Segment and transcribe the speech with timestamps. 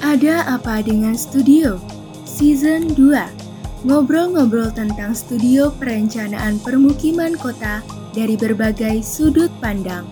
[0.00, 1.76] Ada apa dengan studio?
[2.24, 3.84] Season 2.
[3.84, 7.84] Ngobrol-ngobrol tentang studio perencanaan permukiman kota
[8.16, 10.08] dari berbagai sudut pandang.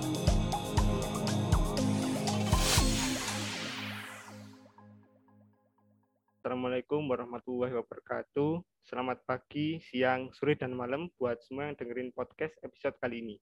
[6.37, 8.61] Assalamualaikum warahmatullahi wabarakatuh.
[8.85, 13.37] Selamat pagi, siang, sore, dan malam buat semua yang dengerin podcast episode kali ini.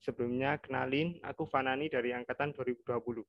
[0.00, 3.28] Sebelumnya, kenalin, aku Fanani dari Angkatan 2020.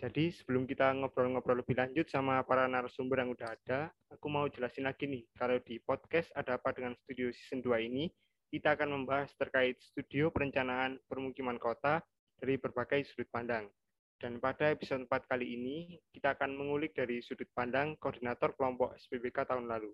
[0.00, 4.88] Jadi, sebelum kita ngobrol-ngobrol lebih lanjut sama para narasumber yang udah ada, aku mau jelasin
[4.88, 8.08] lagi nih, kalau di podcast Ada Apa Dengan Studio Season 2 ini,
[8.48, 12.00] kita akan membahas terkait studio perencanaan permukiman kota
[12.40, 13.68] dari berbagai sudut pandang.
[14.16, 19.52] Dan pada episode 4 kali ini, kita akan mengulik dari sudut pandang koordinator kelompok SPBK
[19.52, 19.92] tahun lalu.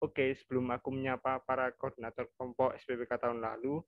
[0.00, 3.84] Oke, sebelum aku menyapa para koordinator kelompok SPBK tahun lalu,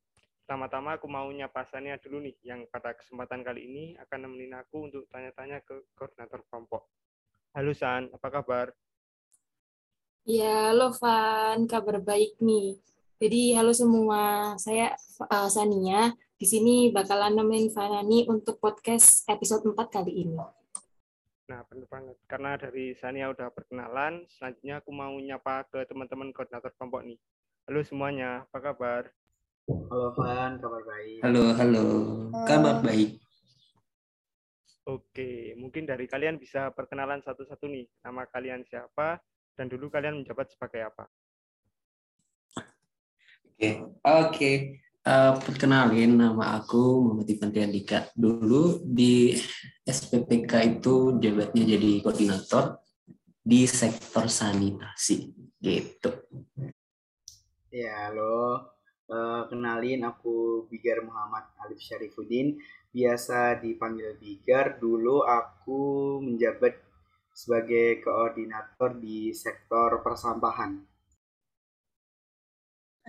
[0.51, 4.91] pertama-tama aku mau nyapa Sania dulu nih, yang pada kesempatan kali ini akan nemenin aku
[4.91, 6.91] untuk tanya-tanya ke koordinator kelompok.
[7.55, 8.75] Halo San, apa kabar?
[10.27, 12.83] Ya, halo Van, kabar baik nih.
[13.23, 14.91] Jadi halo semua, saya
[15.31, 20.35] uh, Sania, di sini bakalan nemenin Fanani untuk podcast episode 4 kali ini.
[21.47, 22.19] Nah, benar banget.
[22.27, 27.23] Karena dari Sania udah perkenalan, selanjutnya aku mau nyapa ke teman-teman koordinator kelompok nih.
[27.71, 29.15] Halo semuanya, apa kabar?
[29.71, 31.21] Halo Van, kabar baik.
[31.23, 31.87] Halo, halo.
[32.43, 33.23] Kabar baik.
[34.83, 37.87] Oke, mungkin dari kalian bisa perkenalan satu-satu nih.
[38.03, 39.23] Nama kalian siapa,
[39.55, 41.07] dan dulu kalian menjabat sebagai apa?
[43.47, 43.71] Oke,
[44.03, 44.53] oke.
[45.07, 48.11] Uh, perkenalin nama aku Muhammad Ivan Dika.
[48.11, 49.39] Dulu di
[49.87, 52.83] SPPK itu jabatnya jadi koordinator
[53.39, 55.31] di sektor sanitasi
[55.63, 56.11] gitu.
[57.71, 58.80] Ya, halo.
[59.11, 62.63] Uh, kenalin aku Bigar Muhammad Alif Syarifuddin.
[62.95, 64.79] Biasa dipanggil Bigar.
[64.79, 65.83] Dulu aku
[66.23, 66.79] menjabat
[67.35, 70.79] sebagai koordinator di sektor persampahan.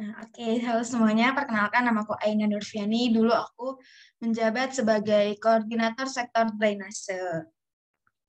[0.01, 0.53] Nah, Oke, okay.
[0.65, 1.37] halo semuanya.
[1.37, 3.13] Perkenalkan nama aku Aina Nurfiani.
[3.13, 3.77] Dulu aku
[4.25, 7.45] menjabat sebagai koordinator sektor drainase.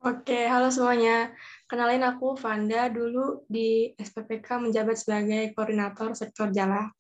[0.05, 1.33] Oke, halo semuanya.
[1.65, 2.93] Kenalin aku Vanda.
[2.93, 6.93] Dulu di SPPK menjabat sebagai koordinator sektor jala.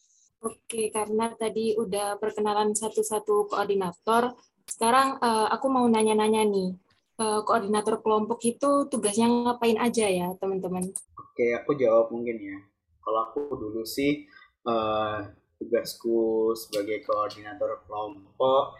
[0.42, 4.34] Oke, karena tadi udah perkenalan satu-satu koordinator,
[4.66, 6.74] sekarang uh, aku mau nanya-nanya nih.
[7.14, 10.90] Uh, koordinator kelompok itu tugasnya ngapain aja ya, teman-teman?
[11.14, 12.58] Oke, aku jawab mungkin ya.
[12.98, 14.26] Kalau aku dulu sih
[14.66, 15.30] uh,
[15.62, 18.74] tugasku sebagai koordinator kelompok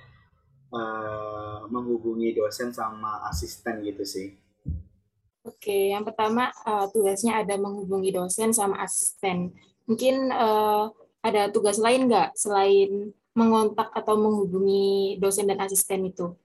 [0.75, 4.35] uh, menghubungi dosen sama asisten gitu sih.
[5.47, 9.55] Oke, yang pertama uh, tugasnya ada menghubungi dosen sama asisten.
[9.87, 10.91] Mungkin uh,
[11.23, 16.37] ada tugas lain nggak selain mengontak atau menghubungi dosen dan asisten itu?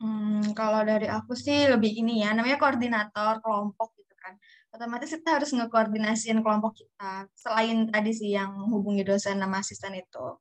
[0.00, 4.36] Hmm, kalau dari aku sih lebih ini ya, namanya koordinator kelompok gitu kan
[4.76, 10.36] otomatis kita harus ngekoordinasiin kelompok kita selain tadi sih yang menghubungi dosen sama asisten itu.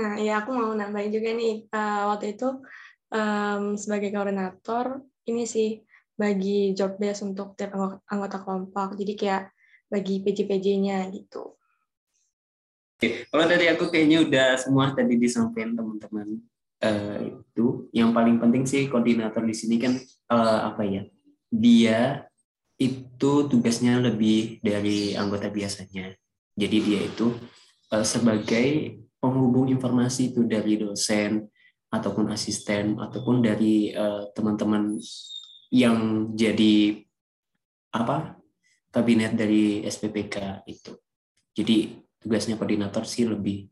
[0.00, 2.48] Nah, ya aku mau nambahin juga nih uh, waktu itu
[3.12, 5.84] um, sebagai koordinator ini sih
[6.16, 7.76] bagi job desk untuk tiap
[8.08, 8.96] anggota kelompok.
[8.96, 9.52] Jadi kayak
[9.90, 11.58] bagi PJ-PJ-nya gitu.
[13.00, 16.38] Kalau dari aku kayaknya udah semua tadi disampaikan teman-teman.
[16.80, 20.00] Uh, itu yang paling penting sih koordinator di sini kan
[20.32, 21.02] uh, apa ya?
[21.52, 22.24] Dia
[22.80, 26.16] itu tugasnya lebih dari anggota biasanya.
[26.56, 27.36] Jadi dia itu
[27.92, 31.44] uh, sebagai penghubung informasi itu dari dosen
[31.92, 34.96] ataupun asisten ataupun dari uh, teman-teman
[35.68, 37.04] yang jadi
[37.92, 38.39] apa
[38.90, 40.92] kabinet dari SPPK itu.
[41.54, 43.70] Jadi tugasnya koordinator sih lebih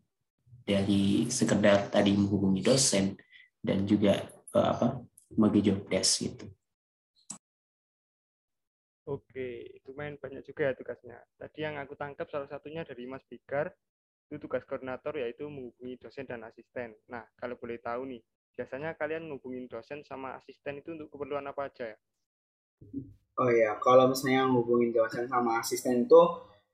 [0.62, 3.18] dari sekedar tadi menghubungi dosen
[3.58, 4.22] dan juga
[4.54, 4.86] uh, apa
[5.34, 6.46] bagi job desk gitu.
[9.08, 11.16] Oke, itu main banyak juga ya tugasnya.
[11.40, 13.72] Tadi yang aku tangkap salah satunya dari Mas Bigar,
[14.28, 16.92] itu tugas koordinator yaitu menghubungi dosen dan asisten.
[17.08, 18.20] Nah, kalau boleh tahu nih,
[18.52, 21.98] biasanya kalian menghubungi dosen sama asisten itu untuk keperluan apa aja ya?
[23.38, 26.22] Oh ya, kalau misalnya menghubungi dosen sama asisten itu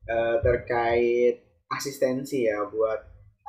[0.08, 3.00] eh, terkait asistensi ya, buat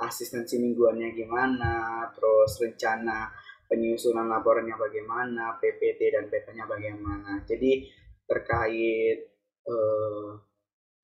[0.04, 3.32] asistensi mingguannya gimana, terus rencana
[3.72, 7.42] penyusunan laporannya bagaimana, PPT dan PT-nya bagaimana.
[7.48, 7.88] Jadi
[8.26, 9.32] terkait
[9.70, 10.38] uh,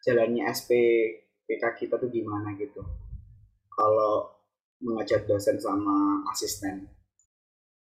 [0.01, 2.81] jalannya SPPK kita tuh gimana gitu.
[3.71, 4.41] Kalau
[4.81, 6.89] mengajak dosen sama asisten.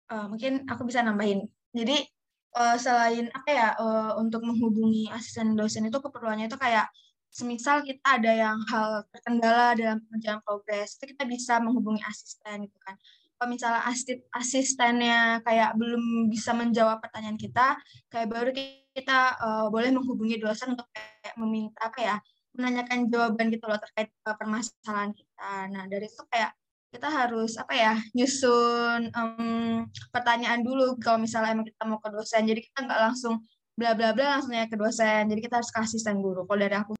[0.07, 1.51] Uh, mungkin aku bisa nambahin.
[1.75, 2.07] Jadi
[2.57, 6.89] uh, selain apa ya uh, untuk menghubungi asisten dosen itu keperluannya itu kayak
[7.29, 12.79] semisal kita ada yang hal terkendala dalam pengerjaan progres itu kita bisa menghubungi asisten gitu
[12.81, 12.97] kan
[13.37, 17.77] kalau misalnya asisten asistennya kayak belum bisa menjawab pertanyaan kita,
[18.09, 18.49] kayak baru
[18.97, 22.17] kita uh, boleh menghubungi dosen untuk kayak meminta apa ya,
[22.57, 25.69] menanyakan jawaban gitu loh terkait permasalahan kita.
[25.69, 26.57] Nah dari itu kayak
[26.97, 32.49] kita harus apa ya nyusun um, pertanyaan dulu kalau misalnya emang kita mau ke dosen.
[32.49, 33.45] Jadi kita nggak langsung
[33.77, 35.29] bla bla bla langsung ke dosen.
[35.29, 36.49] Jadi kita harus ke asisten guru.
[36.49, 36.93] Kalau dari aku.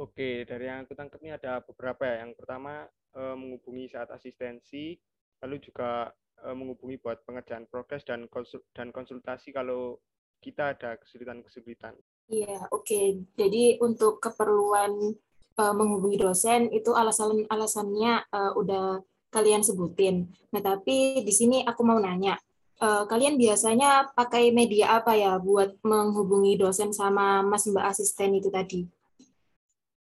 [0.00, 2.24] Oke, dari yang aku tangkap ini ada beberapa ya.
[2.24, 4.96] Yang pertama uh, menghubungi saat asistensi,
[5.44, 6.08] lalu juga
[6.40, 10.00] uh, menghubungi buat pengerjaan progres dan konsul dan konsultasi kalau
[10.40, 11.92] kita ada kesulitan-kesulitan.
[12.32, 12.88] Iya, oke.
[12.88, 13.06] Okay.
[13.36, 15.12] Jadi untuk keperluan
[15.60, 20.32] uh, menghubungi dosen itu alasan-alasannya uh, udah kalian sebutin.
[20.56, 22.40] Nah, tapi di sini aku mau nanya,
[22.80, 28.48] uh, kalian biasanya pakai media apa ya buat menghubungi dosen sama Mas Mbak asisten itu
[28.48, 28.88] tadi?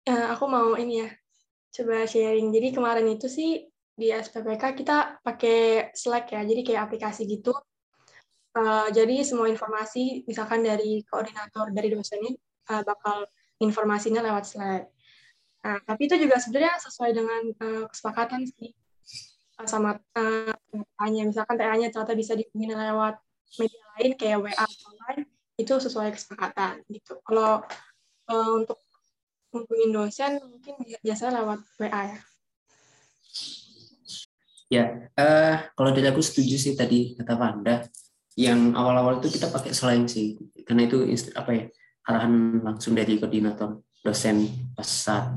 [0.07, 1.09] Uh, aku mau ini ya,
[1.75, 2.49] coba sharing.
[2.55, 3.67] Jadi kemarin itu sih
[3.99, 7.51] di SPPK kita pakai Slack ya, jadi kayak aplikasi gitu.
[8.57, 12.33] Uh, jadi semua informasi, misalkan dari koordinator dari dosennya
[12.73, 13.29] uh, bakal
[13.61, 14.83] informasinya lewat Slack.
[15.59, 18.71] Nah, tapi itu juga sebenarnya sesuai dengan uh, kesepakatan sih
[19.59, 21.27] uh, sama uh, TA-nya.
[21.27, 23.19] Misalkan TA-nya ternyata bisa dihubungi lewat
[23.59, 25.23] media lain kayak WA online,
[25.59, 27.19] itu sesuai kesepakatan gitu.
[27.27, 27.59] Kalau
[28.31, 28.79] uh, untuk
[29.51, 32.19] hubungin dosen mungkin biasanya lewat WA ya.
[34.69, 34.85] Ya,
[35.17, 37.89] uh, kalau dari aku setuju sih tadi kata Wanda,
[38.37, 41.03] yang awal-awal itu kita pakai selain sih, karena itu
[41.33, 41.65] apa ya
[42.05, 45.35] arahan langsung dari koordinator dosen pas saat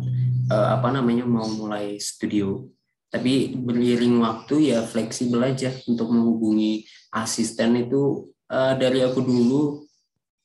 [0.50, 2.68] uh, apa namanya mau mulai studio.
[3.12, 9.84] Tapi beriring waktu ya fleksibel aja untuk menghubungi asisten itu uh, dari aku dulu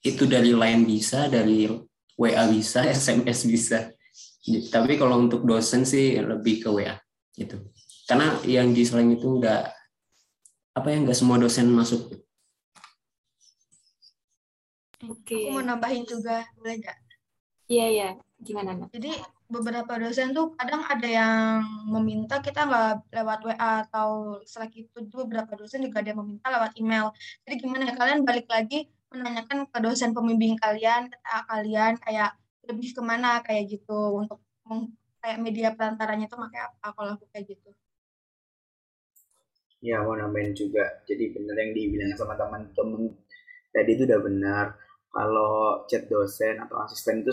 [0.03, 1.67] itu dari line bisa, dari
[2.19, 3.79] WA bisa, SMS bisa.
[4.47, 6.95] Tapi kalau untuk dosen sih lebih ke WA
[7.35, 7.59] gitu.
[8.07, 9.71] Karena yang di selain itu enggak
[10.75, 12.15] apa ya enggak semua dosen masuk.
[15.07, 15.35] Oke.
[15.35, 17.06] Aku mau nambahin juga, boleh nggak?
[17.67, 18.07] Iya iya,
[18.39, 18.95] gimana nak?
[18.95, 19.11] Jadi
[19.51, 25.51] beberapa dosen tuh kadang ada yang meminta kita nggak lewat WA atau Slack itu beberapa
[25.59, 27.11] dosen juga ada yang meminta lewat email.
[27.43, 31.17] Jadi gimana ya kalian balik lagi menanyakan ke dosen pembimbing kalian, ke
[31.51, 32.39] kalian kayak
[32.71, 34.39] lebih ke mana kayak gitu untuk
[35.19, 37.69] kayak media perantaranya itu pakai apa kalau aku kayak gitu.
[39.83, 41.03] Ya mau nambahin juga.
[41.03, 43.11] Jadi benar yang dibilang sama teman-teman
[43.75, 44.65] tadi itu udah benar.
[45.11, 47.31] Kalau chat dosen atau asisten itu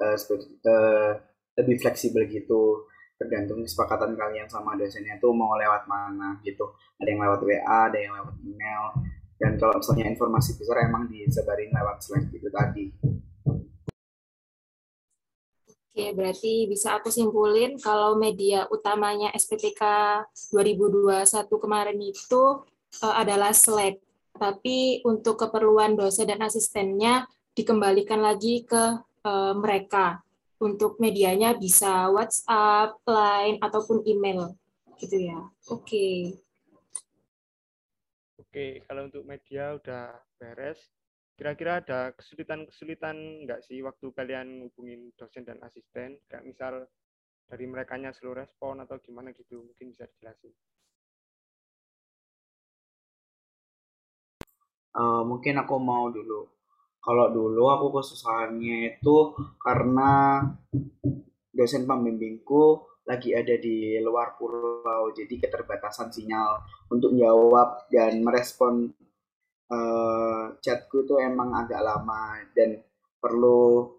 [0.00, 1.12] uh,
[1.60, 7.20] lebih fleksibel gitu tergantung kesepakatan kalian sama dosennya tuh mau lewat mana gitu ada yang
[7.22, 8.84] lewat WA ada yang lewat email
[9.44, 12.86] dan kalau misalnya informasi besar emang disebarin lewat Slack gitu tadi.
[15.94, 19.82] Oke, berarti bisa aku simpulin kalau media utamanya SPTK
[20.50, 21.22] 2021
[21.62, 22.42] kemarin itu
[23.04, 24.02] uh, adalah Slack.
[24.34, 30.20] Tapi untuk keperluan dosen dan asistennya dikembalikan lagi ke uh, mereka.
[30.58, 34.54] Untuk medianya bisa WhatsApp, Line, ataupun email.
[34.96, 35.38] Gitu ya.
[35.68, 35.82] Oke.
[35.82, 36.18] Okay.
[38.54, 40.78] Oke, kalau untuk media udah beres.
[41.34, 46.22] Kira-kira ada kesulitan-kesulitan nggak sih waktu kalian hubungin dosen dan asisten?
[46.30, 46.86] Kayak misal
[47.50, 50.54] dari mereka slow respon atau gimana gitu, mungkin bisa dijelasin.
[54.94, 56.46] Uh, mungkin aku mau dulu.
[57.04, 60.40] Kalau dulu aku kesusahannya itu karena
[61.52, 68.88] dosen pembimbingku lagi ada di luar pulau, jadi keterbatasan sinyal untuk jawab dan merespon
[69.68, 72.80] uh, chatku itu emang agak lama dan
[73.20, 73.92] perlu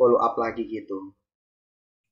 [0.00, 1.12] follow up lagi gitu.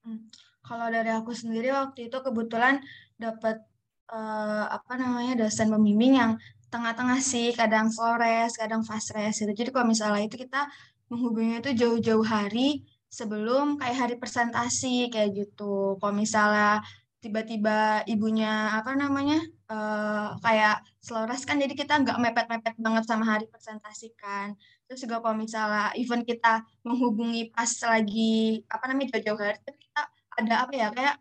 [0.04, 0.28] Hmm.
[0.60, 2.84] Kalau dari aku sendiri waktu itu kebetulan
[3.16, 3.64] dapat
[4.12, 6.36] uh, apa namanya dosen pembimbing yang
[6.72, 9.52] tengah-tengah sih, kadang Flores, kadang fast race gitu.
[9.52, 10.68] Jadi kalau misalnya itu kita
[11.10, 15.96] menghubungi itu jauh-jauh hari sebelum kayak hari presentasi kayak gitu.
[16.00, 16.84] Kalau misalnya
[17.18, 23.50] tiba-tiba ibunya apa namanya uh, kayak selores kan jadi kita nggak mepet-mepet banget sama hari
[23.50, 24.54] presentasi kan
[24.86, 30.02] terus juga kalau misalnya event kita menghubungi pas lagi apa namanya jauh-jauh hari kita
[30.38, 31.16] ada apa ya kayak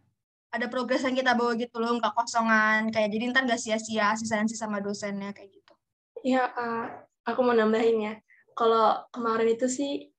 [0.47, 2.89] ada progres yang kita bawa gitu loh nggak kosongan.
[2.91, 5.73] Kayak jadi ntar nggak sia-sia asistensi sama dosennya kayak gitu.
[6.23, 6.49] Ya
[7.27, 8.13] aku mau nambahin ya.
[8.57, 10.09] Kalau kemarin itu sih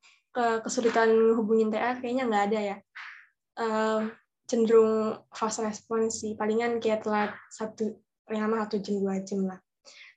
[0.63, 2.77] kesulitan hubungin TA kayaknya nggak ada ya.
[3.59, 4.01] Uh,
[4.47, 7.99] cenderung fast response sih, palingan kayak telat satu
[8.31, 9.59] lama satu jam dua jam lah.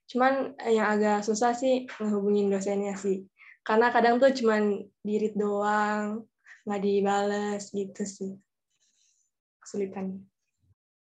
[0.06, 3.26] Cuman yang agak susah sih ngehubungin dosennya sih,
[3.66, 6.30] karena kadang tuh cuman dirit doang,
[6.70, 8.32] nggak dibales gitu sih
[9.62, 10.22] kesulitannya.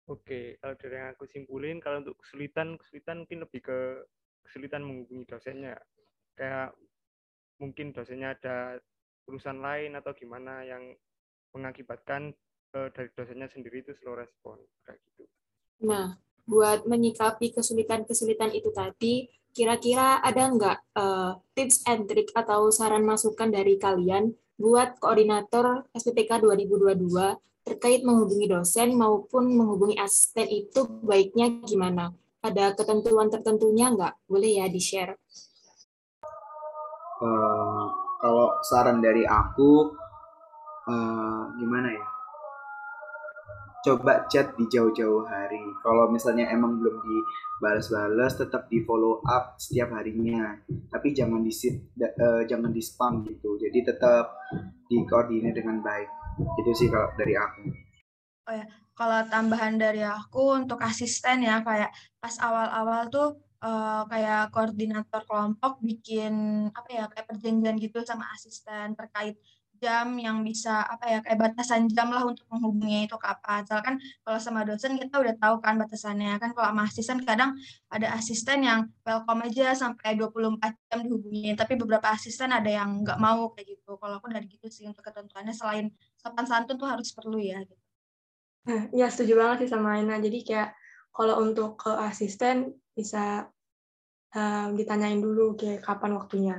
[0.08, 3.78] Oke, kalau dari yang aku simpulin, kalau untuk kesulitan, kesulitan mungkin lebih ke
[4.48, 5.76] kesulitan menghubungi dosennya.
[6.40, 6.72] Kayak
[7.60, 8.80] mungkin dosennya ada
[9.28, 10.96] urusan lain atau gimana yang
[11.52, 12.32] mengakibatkan
[12.72, 14.56] uh, dari dosennya sendiri itu slow respon
[14.88, 15.28] kayak gitu.
[15.84, 16.16] Nah,
[16.48, 23.52] buat menyikapi kesulitan-kesulitan itu tadi, kira-kira ada nggak uh, tips and trick atau saran masukan
[23.52, 27.04] dari kalian buat koordinator SPPK 2022
[27.68, 32.16] terkait menghubungi dosen maupun menghubungi asisten itu baiknya gimana?
[32.40, 34.24] Ada ketentuan tertentunya nggak?
[34.32, 35.20] Boleh ya di-share?
[37.20, 37.86] Uh,
[38.24, 39.92] kalau saran dari aku,
[40.88, 42.06] uh, gimana ya?
[43.84, 45.64] Coba chat di jauh-jauh hari.
[45.84, 50.56] Kalau misalnya emang belum dibalas-balas, tetap di follow up setiap harinya.
[50.88, 53.60] Tapi jangan di uh, jangan di spam gitu.
[53.60, 54.40] Jadi tetap
[54.88, 57.64] dikoordinir dengan baik itu sih kalau dari aku.
[58.48, 58.66] Oh ya
[58.98, 65.78] kalau tambahan dari aku untuk asisten ya kayak pas awal-awal tuh uh, kayak koordinator kelompok
[65.86, 69.38] bikin apa ya kayak perjanjian gitu sama asisten terkait
[69.82, 73.62] jam yang bisa apa ya kayak batasan jam lah untuk menghubungi itu kapan.
[73.66, 77.52] Soalnya kan kalau sama dosen kita udah tahu kan batasannya kan kalau sama asisten kadang
[77.88, 83.20] ada asisten yang welcome aja sampai 24 jam dihubungi tapi beberapa asisten ada yang nggak
[83.22, 83.96] mau kayak gitu.
[83.96, 87.84] Kalau aku dari gitu sih untuk ketentuannya selain sopan santun tuh harus perlu ya gitu.
[88.92, 90.20] Ya setuju banget sih sama Aina.
[90.20, 90.76] Jadi kayak
[91.16, 93.48] kalau untuk ke asisten bisa
[94.36, 96.58] uh, ditanyain dulu kayak kapan waktunya.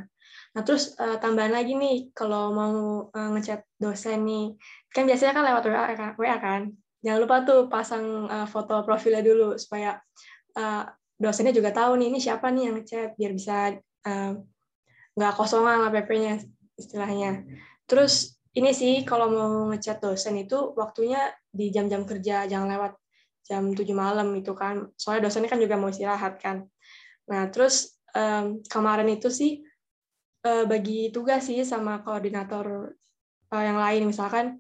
[0.57, 2.75] Nah, terus uh, tambahan lagi nih, kalau mau
[3.13, 4.57] uh, ngechat dosen nih,
[4.91, 6.11] kan biasanya kan lewat WA, kan?
[6.17, 6.63] WA kan?
[7.05, 10.01] Jangan lupa tuh pasang uh, foto profilnya dulu, supaya
[10.57, 10.83] uh,
[11.15, 13.77] dosennya juga tahu nih, ini siapa nih yang ngechat, biar bisa
[15.15, 16.43] nggak uh, kosongan lah PP-nya
[16.81, 17.45] istilahnya.
[17.87, 22.93] Terus ini sih, kalau mau ngechat dosen itu waktunya di jam-jam kerja, jangan lewat
[23.47, 26.67] jam 7 malam itu kan, soalnya dosennya kan juga mau istirahat kan.
[27.29, 29.63] Nah, terus um, kemarin itu sih
[30.45, 32.95] uh, bagi tugas sih sama koordinator
[33.51, 34.11] uh, yang lain.
[34.11, 34.59] Misalkan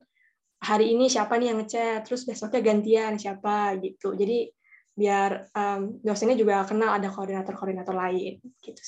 [0.58, 2.06] hari ini siapa nih yang ngechat?
[2.06, 3.76] Terus besoknya gantian siapa?
[3.78, 4.14] Gitu.
[4.14, 4.50] Jadi
[4.98, 8.42] biar um, dosennya juga kenal ada koordinator-koordinator lain.
[8.58, 8.82] Gitu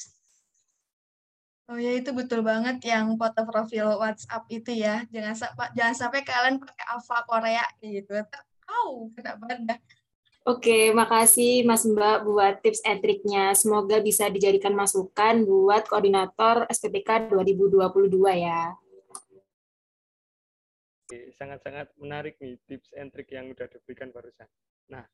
[1.70, 5.06] Oh ya itu betul banget yang foto profil WhatsApp itu ya.
[5.06, 8.10] Jangan sampai jangan sampai kalian pakai Alpha Korea gitu.
[8.66, 9.78] Tahu kenapa dah
[10.50, 13.54] Oke, makasih Mas Mbak buat tips and triknya.
[13.54, 17.86] Semoga bisa dijadikan masukan buat koordinator SPPK 2022
[18.34, 18.74] ya.
[21.38, 24.50] Sangat-sangat menarik nih tips and trik yang sudah diberikan barusan.
[24.90, 25.06] Nah,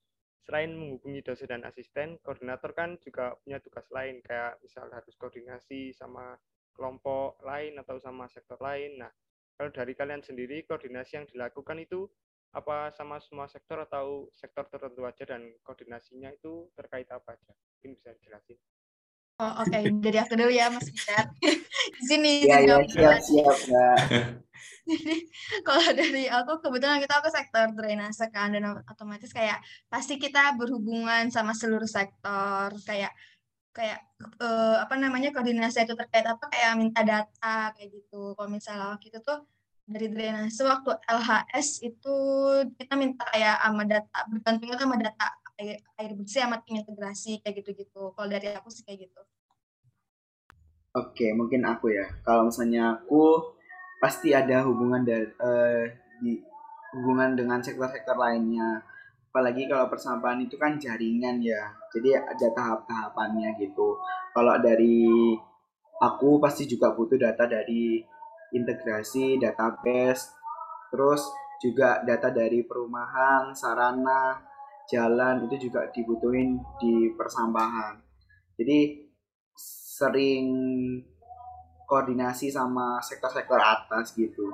[0.48, 5.92] selain menghubungi dosen dan asisten, koordinator kan juga punya tugas lain, kayak misal harus koordinasi
[5.92, 6.40] sama
[6.72, 9.04] kelompok lain atau sama sektor lain.
[9.04, 9.12] Nah,
[9.60, 12.08] kalau dari kalian sendiri, koordinasi yang dilakukan itu
[12.54, 17.52] apa sama semua sektor atau sektor tertentu aja dan koordinasinya itu terkait apa aja?
[17.78, 18.58] Mungkin bisa dijelasin.
[19.36, 19.92] Oh, oke, okay.
[20.00, 21.28] dari aku dulu ya Mas Richard.
[22.00, 22.48] Di sini.
[22.48, 23.96] Iya, ya, siap, siap, Mbak.
[25.66, 29.60] kalau dari aku kebetulan kita aku sektor drainase kan dan otomatis kayak
[29.92, 33.12] pasti kita berhubungan sama seluruh sektor kayak
[33.76, 34.00] kayak
[34.40, 38.32] uh, apa namanya koordinasi itu terkait apa kayak minta data kayak gitu.
[38.32, 39.44] Kalau misalnya waktu itu tuh
[39.86, 42.16] dari drainase waktu LHS itu
[42.74, 45.26] kita minta kayak sama data bergantungnya sama data
[45.62, 48.10] air, air bersih sama tim integrasi kayak gitu-gitu.
[48.12, 49.22] Kalau dari aku sih kayak gitu.
[50.96, 52.08] Oke, mungkin aku ya.
[52.26, 53.54] Kalau misalnya aku
[54.02, 55.84] pasti ada hubungan dari uh,
[56.18, 56.40] di
[56.98, 58.82] hubungan dengan sektor-sektor lainnya.
[59.30, 61.76] Apalagi kalau persampahan itu kan jaringan ya.
[61.94, 64.00] Jadi ada tahap-tahapannya gitu.
[64.32, 65.36] Kalau dari
[66.00, 68.00] aku pasti juga butuh data dari
[68.54, 70.30] integrasi database,
[70.92, 71.22] terus
[71.62, 74.38] juga data dari perumahan, sarana,
[74.86, 77.98] jalan itu juga dibutuhin di persampahan.
[78.56, 79.08] Jadi
[79.96, 80.46] sering
[81.88, 84.52] koordinasi sama sektor-sektor atas gitu.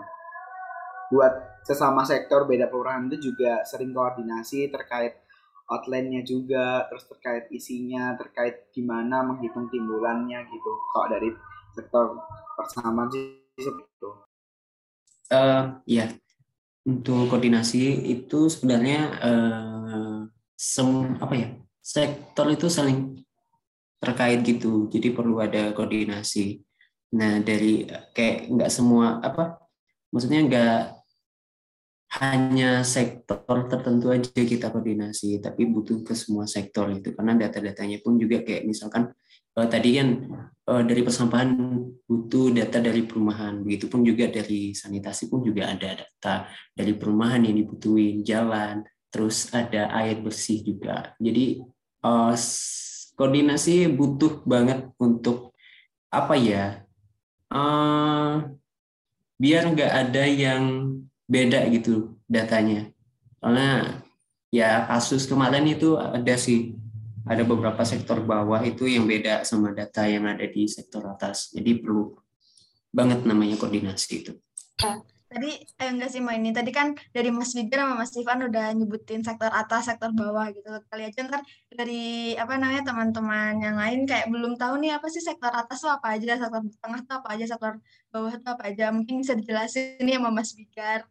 [1.12, 5.20] Buat sesama sektor beda perumahan itu juga sering koordinasi terkait
[5.68, 10.72] outline-nya juga, terus terkait isinya, terkait gimana menghitung timbulannya gitu.
[10.92, 11.30] Kalau dari
[11.72, 12.16] sektor
[12.56, 14.10] persamaan sih seperti itu.
[15.32, 16.12] Uh, ya,
[16.84, 20.18] untuk koordinasi itu sebenarnya uh,
[21.18, 21.48] apa ya
[21.82, 23.18] sektor itu saling
[23.98, 26.62] terkait gitu, jadi perlu ada koordinasi.
[27.18, 29.62] Nah dari kayak nggak semua apa,
[30.10, 31.01] maksudnya nggak
[32.20, 33.40] hanya sektor
[33.72, 38.68] tertentu aja kita koordinasi, tapi butuh ke semua sektor itu karena data-datanya pun juga kayak
[38.68, 39.08] misalkan
[39.56, 40.08] uh, tadi kan
[40.68, 41.56] uh, dari persampahan
[42.04, 47.56] butuh data dari perumahan, begitupun juga dari sanitasi pun juga ada data dari perumahan yang
[47.64, 51.16] dibutuhin, jalan, terus ada air bersih juga.
[51.16, 51.64] Jadi
[52.04, 52.36] uh,
[53.16, 55.56] koordinasi butuh banget untuk
[56.12, 56.84] apa ya?
[57.48, 58.52] Uh,
[59.40, 60.64] biar nggak ada yang
[61.32, 62.92] beda gitu datanya.
[63.40, 63.96] Karena
[64.52, 66.76] ya kasus kemarin itu ada sih
[67.24, 71.48] ada beberapa sektor bawah itu yang beda sama data yang ada di sektor atas.
[71.56, 72.12] Jadi perlu
[72.92, 74.32] banget namanya koordinasi itu.
[75.32, 78.76] Tadi eh enggak sih mbak ini tadi kan dari Mas Wigar sama Mas Ivan udah
[78.76, 80.68] nyebutin sektor atas, sektor bawah gitu.
[80.92, 81.40] Kali aja ntar
[81.72, 85.88] dari apa namanya teman-teman yang lain kayak belum tahu nih apa sih sektor atas tuh
[85.88, 87.80] apa aja, sektor tengah tuh apa aja, sektor
[88.12, 88.92] bawah tuh apa aja.
[88.92, 91.08] Mungkin bisa dijelasin nih sama Mas Wigar.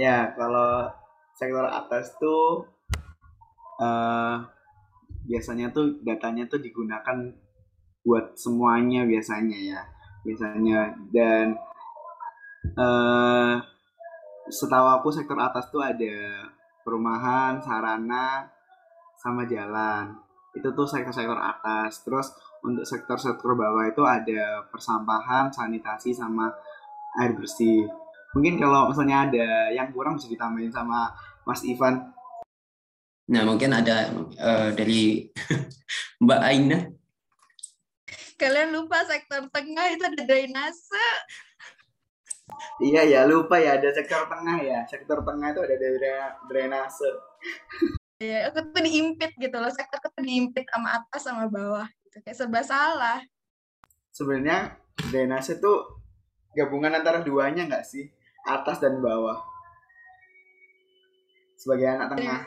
[0.00, 0.88] Ya, kalau
[1.36, 2.64] sektor atas tuh
[3.76, 4.40] uh,
[5.28, 7.28] biasanya tuh datanya tuh digunakan
[8.00, 9.80] buat semuanya biasanya ya
[10.24, 10.96] biasanya.
[11.12, 11.52] Dan
[12.80, 13.60] uh,
[14.48, 16.48] setahu aku sektor atas tuh ada
[16.80, 18.48] perumahan sarana
[19.20, 20.16] sama jalan.
[20.56, 22.00] Itu tuh sektor-sektor atas.
[22.08, 22.32] Terus
[22.64, 26.48] untuk sektor-sektor bawah itu ada persampahan sanitasi sama
[27.20, 27.84] air bersih
[28.34, 31.10] mungkin kalau misalnya ada yang kurang bisa ditambahin sama
[31.42, 32.14] Mas Ivan.
[33.30, 35.30] Nah mungkin ada uh, dari
[36.24, 36.78] Mbak Aina.
[38.38, 41.06] Kalian lupa sektor tengah itu ada drainase.
[42.82, 44.78] Iya ya lupa ya ada sektor tengah ya.
[44.88, 45.76] Sektor tengah itu ada
[46.48, 47.10] drainase.
[48.20, 52.36] Iya aku tuh diimpit gitu loh sektor tuh diimpit sama atas sama bawah gitu kayak
[52.38, 53.20] serba salah.
[54.10, 54.74] Sebenarnya
[55.08, 56.02] drainase tuh
[56.54, 58.10] gabungan antara duanya nggak sih
[58.46, 59.40] atas dan bawah
[61.60, 62.40] sebagai anak tengah.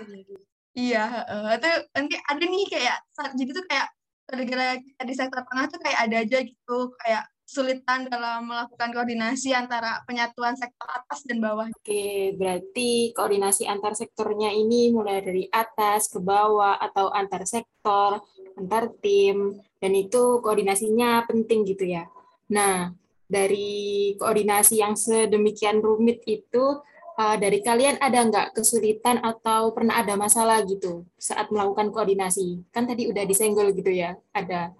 [0.74, 2.98] Iya, uh, itu nanti ada nih kayak
[3.38, 3.88] jadi tuh kayak
[4.26, 10.02] gara-gara di sektor tengah tuh kayak ada aja gitu kayak kesulitan dalam melakukan koordinasi antara
[10.10, 11.70] penyatuan sektor atas dan bawah.
[11.70, 18.26] Oke, berarti koordinasi antar sektornya ini mulai dari atas ke bawah atau antar sektor,
[18.58, 22.10] antar tim, dan itu koordinasinya penting gitu ya.
[22.50, 22.90] Nah,
[23.28, 26.80] dari koordinasi yang sedemikian rumit itu,
[27.18, 32.64] uh, dari kalian ada nggak kesulitan atau pernah ada masalah gitu saat melakukan koordinasi?
[32.70, 34.74] Kan tadi udah disenggol gitu ya, ada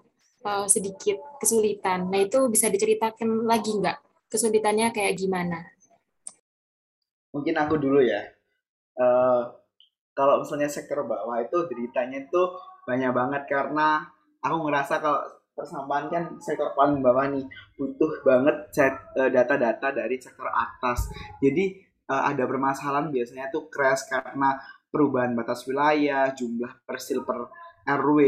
[0.44, 2.08] uh, sedikit kesulitan.
[2.12, 5.64] Nah itu bisa diceritakan lagi nggak kesulitannya kayak gimana?
[7.34, 8.22] Mungkin aku dulu ya.
[8.94, 9.50] Uh,
[10.14, 12.42] kalau misalnya sektor bawah itu deritanya itu
[12.86, 14.06] banyak banget karena
[14.38, 15.22] aku ngerasa kalau
[15.54, 17.46] persampahan kan sektor paling bawah nih
[17.78, 21.08] butuh banget uh, data-data dari sektor atas.
[21.38, 21.78] Jadi
[22.10, 24.58] uh, ada permasalahan biasanya tuh crash karena
[24.90, 27.50] perubahan batas wilayah, jumlah persil per
[27.86, 28.18] RW,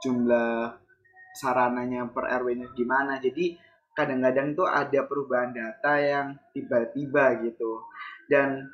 [0.00, 0.72] jumlah
[1.36, 3.20] sarananya per RW-nya gimana.
[3.20, 3.56] Jadi
[3.94, 7.84] kadang-kadang tuh ada perubahan data yang tiba-tiba gitu.
[8.24, 8.68] Dan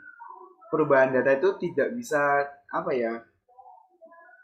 [0.70, 3.18] perubahan data itu tidak bisa apa ya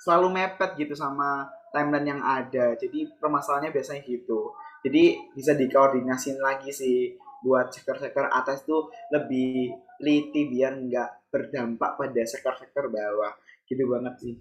[0.03, 2.75] selalu mepet gitu sama timeline yang ada.
[2.79, 4.55] Jadi permasalahannya biasanya gitu.
[4.87, 12.23] Jadi bisa dikoordinasiin lagi sih buat sektor-sektor atas tuh lebih liti biar nggak berdampak pada
[12.27, 13.35] sektor-sektor bawah.
[13.67, 14.35] Gitu banget sih.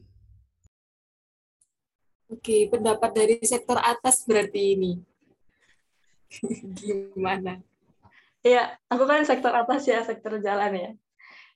[2.26, 4.98] Oke, pendapat dari sektor atas berarti ini.
[6.82, 7.62] Gimana?
[8.42, 10.92] Ya, aku kan sektor atas ya, sektor jalan ya.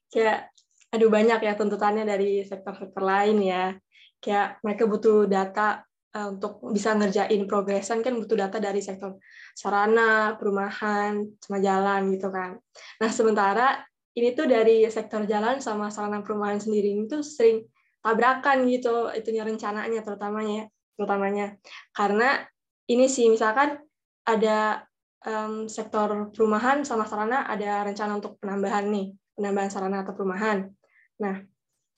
[0.09, 0.53] Kayak,
[0.93, 3.77] aduh banyak ya tuntutannya dari sektor-sektor lain ya.
[4.19, 5.83] Kayak mereka butuh data
[6.15, 9.19] uh, untuk bisa ngerjain progresan kan butuh data dari sektor
[9.55, 12.59] sarana, perumahan, sama jalan gitu kan.
[12.99, 13.79] Nah, sementara
[14.19, 17.63] ini tuh dari sektor jalan sama sarana perumahan sendiri ini tuh sering
[17.99, 21.59] tabrakan gitu itunya rencananya terutamanya terutamanya
[21.91, 22.43] karena
[22.87, 23.79] ini sih misalkan
[24.23, 24.87] ada
[25.23, 30.71] um, sektor perumahan sama sarana ada rencana untuk penambahan nih penambahan sarana atau perumahan
[31.19, 31.43] nah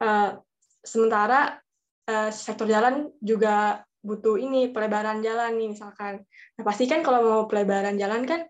[0.02, 0.42] uh,
[0.82, 1.62] sementara
[2.10, 6.26] uh, sektor jalan juga butuh ini pelebaran jalan nih misalkan
[6.58, 8.42] nah pasti kan kalau mau pelebaran jalan kan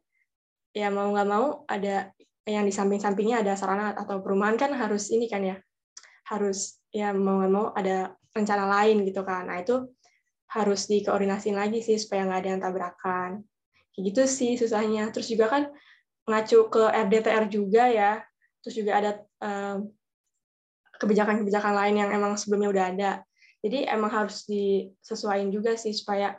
[0.71, 2.15] ya mau nggak mau ada
[2.47, 5.59] yang di samping-sampingnya ada sarana atau perumahan kan harus ini kan ya
[6.31, 9.47] harus ya mau nggak mau ada rencana lain gitu kan.
[9.47, 9.91] Nah itu
[10.51, 13.31] harus dikoordinasiin lagi sih supaya nggak ada yang tabrakan.
[13.91, 15.11] Kayak gitu sih susahnya.
[15.11, 15.63] Terus juga kan
[16.27, 18.23] ngacu ke RDTR juga ya.
[18.63, 19.11] Terus juga ada
[21.01, 23.11] kebijakan-kebijakan lain yang emang sebelumnya udah ada.
[23.61, 26.33] Jadi emang harus disesuaikan juga sih supaya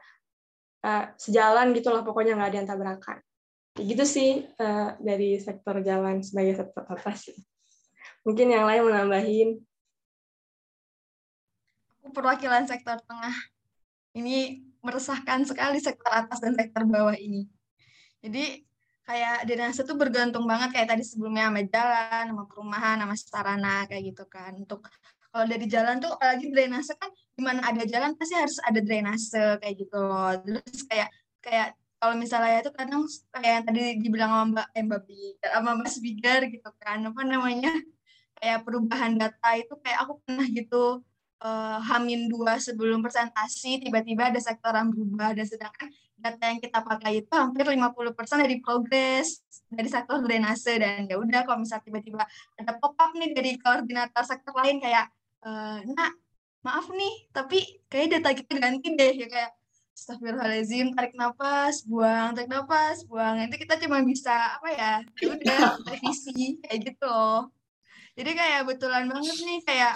[0.82, 3.18] uh, sejalan gitu lah pokoknya nggak ada yang tabrakan.
[3.72, 7.30] Kayak gitu sih uh, dari sektor jalan sebagai sektor atas.
[8.26, 9.48] Mungkin yang lain menambahin
[12.12, 13.35] perwakilan sektor tengah.
[14.12, 17.48] Ini meresahkan sekali sektor atas dan sektor bawah ini.
[18.20, 18.61] Jadi
[19.02, 24.12] kayak drainase tuh bergantung banget kayak tadi sebelumnya sama jalan, sama perumahan, sama sarana kayak
[24.12, 24.52] gitu kan.
[24.54, 24.85] Untuk
[25.33, 29.57] kalau dari jalan tuh apalagi drainase kan di mana ada jalan pasti harus ada drainase
[29.64, 30.37] kayak gitu loh.
[30.45, 31.09] Terus kayak
[31.40, 35.73] kayak kalau misalnya itu kadang kayak yang tadi dibilang sama Mbak eh, Mbak Bigar, sama
[35.81, 36.99] Mas Bigar gitu kan.
[37.09, 37.73] Apa namanya?
[38.42, 41.01] Kayak perubahan data itu kayak aku pernah gitu
[41.42, 45.88] uh, Hamin dua sebelum presentasi tiba-tiba ada sektor yang berubah dan sedangkan
[46.23, 51.42] data yang kita pakai itu hampir 50% dari progres dari sektor drainase dan ya udah
[51.42, 52.23] kalau misalnya tiba-tiba
[52.59, 55.11] ada pop up nih dari koordinator sektor lain kayak
[55.42, 55.50] e,
[55.92, 56.12] nak
[56.62, 57.59] maaf nih tapi
[57.90, 59.52] kayak data kita ganti deh ya kayak
[59.92, 63.44] Astagfirullahaladzim, tarik nafas, buang, tarik nafas, buang.
[63.44, 64.92] Itu kita cuma bisa apa ya?
[65.20, 67.52] ya udah revisi kayak gitu loh.
[68.16, 69.94] Jadi kayak betulan banget nih kayak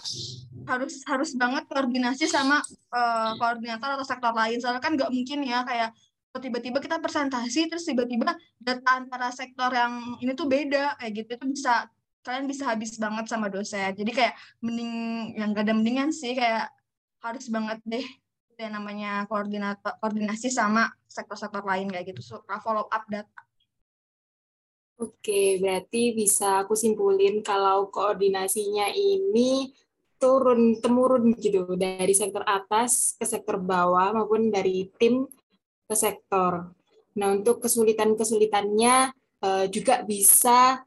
[0.68, 2.60] harus harus banget koordinasi sama
[2.92, 4.60] uh, koordinator atau sektor lain.
[4.60, 5.90] Soalnya kan nggak mungkin ya kayak
[6.36, 11.46] tiba-tiba kita presentasi terus tiba-tiba data antara sektor yang ini tuh beda kayak gitu itu
[11.56, 11.88] bisa
[12.26, 13.94] kalian bisa habis banget sama dosen.
[13.94, 14.92] Jadi kayak mending
[15.38, 16.74] yang gak ada mendingan sih kayak
[17.22, 18.06] harus banget deh.
[18.58, 22.34] Yang namanya koordinator koordinasi sama sektor-sektor lain kayak gitu.
[22.34, 23.46] So, follow up data.
[24.96, 29.68] Oke, berarti bisa aku simpulin kalau koordinasinya ini
[30.16, 35.28] turun temurun gitu dari sektor atas ke sektor bawah maupun dari tim
[35.84, 36.72] ke sektor.
[37.20, 39.12] Nah, untuk kesulitan-kesulitannya
[39.44, 40.80] uh, juga bisa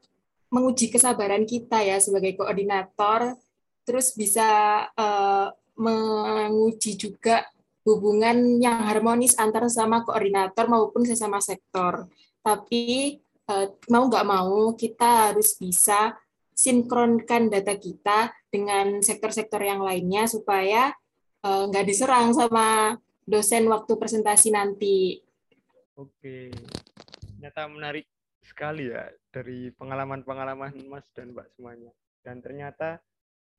[0.50, 3.38] menguji kesabaran kita ya sebagai koordinator,
[3.86, 7.46] terus bisa uh, menguji juga
[7.86, 12.10] hubungan yang harmonis antara sama koordinator maupun sesama sektor.
[12.42, 13.16] Tapi
[13.48, 16.18] uh, mau nggak mau kita harus bisa
[16.52, 20.92] sinkronkan data kita dengan sektor-sektor yang lainnya supaya
[21.40, 25.16] nggak uh, diserang sama dosen waktu presentasi nanti.
[25.96, 26.52] Oke,
[27.32, 28.04] ternyata menarik
[28.40, 31.92] sekali ya dari pengalaman-pengalaman Mas dan Mbak semuanya.
[32.20, 33.00] Dan ternyata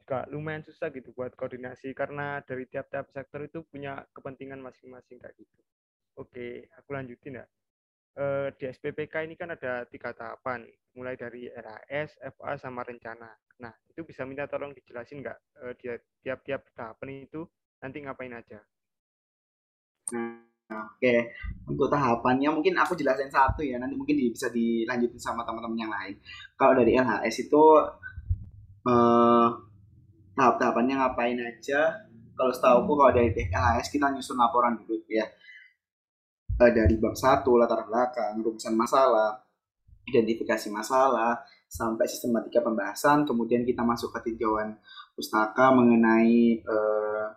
[0.01, 5.37] juga lumayan susah gitu buat koordinasi karena dari tiap-tiap sektor itu punya kepentingan masing-masing kayak
[5.37, 5.61] gitu.
[6.17, 7.45] Oke, aku lanjutin ya.
[8.11, 10.67] E, di SPPK ini kan ada tiga tahapan,
[10.97, 13.31] mulai dari RAS, FA, sama rencana.
[13.63, 17.47] Nah, itu bisa minta tolong dijelasin nggak e, tiap-tiap tahapan itu
[17.79, 18.59] nanti ngapain aja?
[20.11, 21.13] Nah, oke.
[21.67, 26.15] Untuk tahapannya mungkin aku jelasin satu ya, nanti mungkin bisa dilanjutin sama teman-teman yang lain.
[26.55, 27.63] Kalau dari LHS itu
[28.87, 29.47] eh,
[30.35, 31.91] tahap-tahapannya ngapain aja?
[32.31, 35.27] Kalau setahu aku kalau dari LHS kita nyusun laporan dulu ya.
[36.61, 39.41] Eh, dari bab satu latar belakang, rumusan masalah,
[40.05, 44.75] identifikasi masalah, sampai sistematika pembahasan, kemudian kita masuk ke tinjauan
[45.15, 47.27] pustaka mengenai eh,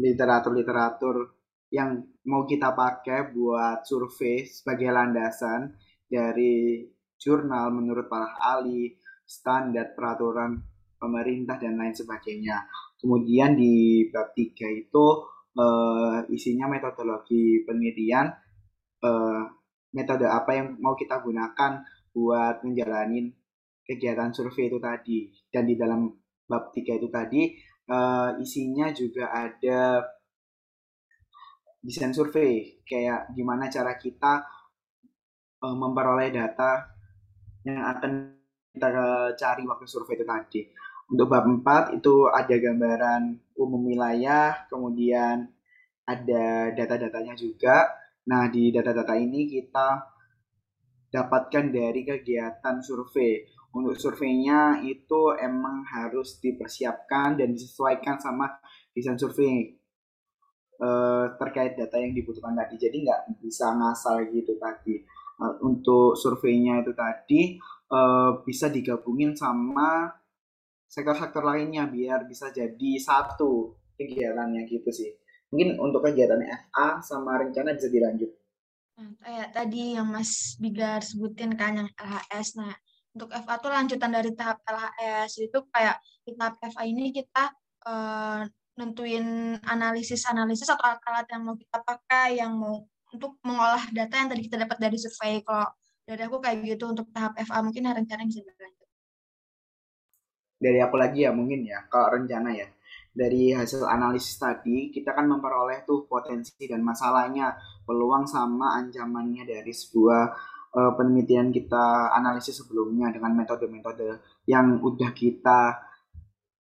[0.00, 1.43] literatur-literatur
[1.74, 1.98] yang
[2.30, 5.74] mau kita pakai buat survei sebagai landasan
[6.06, 6.86] dari
[7.18, 8.94] jurnal menurut para ahli,
[9.26, 10.54] standar peraturan
[10.94, 12.62] pemerintah dan lain sebagainya.
[12.94, 14.54] Kemudian di bab 3
[14.86, 15.06] itu
[15.58, 18.30] uh, isinya metodologi penelitian
[19.02, 19.42] uh,
[19.90, 21.82] metode apa yang mau kita gunakan
[22.14, 23.34] buat menjalani
[23.82, 25.26] kegiatan survei itu tadi.
[25.50, 26.06] Dan di dalam
[26.46, 27.42] bab 3 itu tadi
[27.90, 30.06] uh, isinya juga ada
[31.84, 34.40] desain survei kayak gimana cara kita
[35.60, 36.88] uh, memperoleh data
[37.68, 38.40] yang akan
[38.72, 38.88] kita
[39.36, 40.60] cari waktu survei itu tadi.
[41.04, 43.22] Untuk bab 4 itu ada gambaran
[43.60, 45.46] umum wilayah, kemudian
[46.08, 47.92] ada data-datanya juga.
[48.24, 50.00] Nah, di data-data ini kita
[51.12, 53.44] dapatkan dari kegiatan survei.
[53.76, 58.48] Untuk surveinya itu emang harus dipersiapkan dan disesuaikan sama
[58.96, 59.83] desain survei
[60.80, 62.74] uh, terkait data yang dibutuhkan tadi.
[62.80, 65.02] Jadi nggak bisa ngasal gitu tadi.
[65.34, 67.58] Uh, untuk surveinya itu tadi
[67.90, 70.14] uh, bisa digabungin sama
[70.86, 75.10] sektor-sektor lainnya biar bisa jadi satu kegiatannya gitu sih.
[75.50, 78.30] Mungkin untuk kegiatan FA sama rencana bisa dilanjut.
[78.94, 82.58] Nah, kayak tadi yang Mas Bigar sebutin kan yang LHS.
[82.62, 82.74] Nah,
[83.14, 85.50] untuk FA tuh lanjutan dari tahap LHS.
[85.50, 87.54] Itu kayak di tahap FA ini kita
[87.86, 88.42] uh,
[88.74, 92.82] nentuin analisis-analisis atau alat-alat yang mau kita pakai yang mau
[93.14, 95.38] untuk mengolah data yang tadi kita dapat dari survei.
[95.46, 95.70] Kalau
[96.04, 98.88] dari aku kayak gitu untuk tahap FA mungkin rencana bisa berlanjut.
[100.58, 102.68] Dari aku lagi ya mungkin ya, kalau rencana ya.
[103.14, 107.54] Dari hasil analisis tadi, kita kan memperoleh tuh potensi dan masalahnya,
[107.86, 110.22] peluang sama ancamannya dari sebuah
[110.74, 114.18] uh, penelitian kita analisis sebelumnya dengan metode-metode
[114.50, 115.78] yang udah kita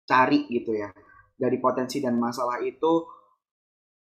[0.05, 0.93] cari gitu ya
[1.33, 3.07] dari potensi dan masalah itu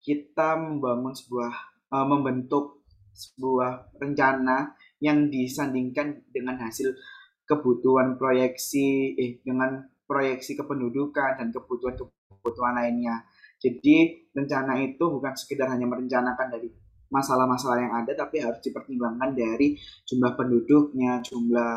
[0.02, 1.52] kita membangun sebuah
[1.94, 6.96] uh, membentuk sebuah rencana yang disandingkan dengan hasil
[7.44, 13.24] kebutuhan proyeksi eh dengan proyeksi kependudukan dan kebutuhan-kebutuhan lainnya.
[13.62, 16.68] Jadi rencana itu bukan sekedar hanya merencanakan dari
[17.12, 19.76] masalah-masalah yang ada, tapi harus dipertimbangkan dari
[20.08, 21.74] jumlah penduduknya, jumlah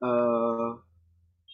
[0.00, 0.68] eh,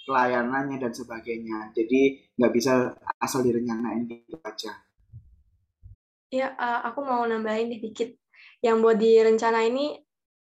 [0.07, 1.71] pelayanannya dan sebagainya.
[1.75, 4.73] Jadi nggak bisa asal direncanain gitu aja.
[6.33, 8.17] Ya, uh, aku mau nambahin dikit.
[8.63, 9.99] Yang buat direncana ini,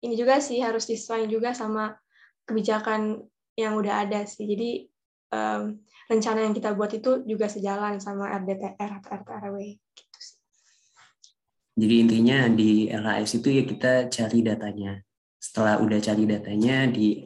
[0.02, 1.94] ini juga sih harus disesuaikan juga sama
[2.48, 3.22] kebijakan
[3.56, 4.44] yang udah ada sih.
[4.44, 4.70] Jadi
[5.32, 5.78] um,
[6.10, 9.56] rencana yang kita buat itu juga sejalan sama RDTR atau RTRW
[9.94, 10.38] gitu sih.
[11.76, 14.92] Jadi intinya di LHS itu ya kita cari datanya.
[15.36, 17.20] Setelah udah cari datanya di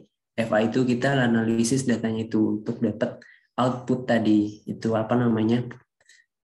[0.47, 3.21] FA itu kita analisis datanya itu untuk dapat
[3.57, 4.65] output tadi.
[4.65, 5.65] Itu apa namanya?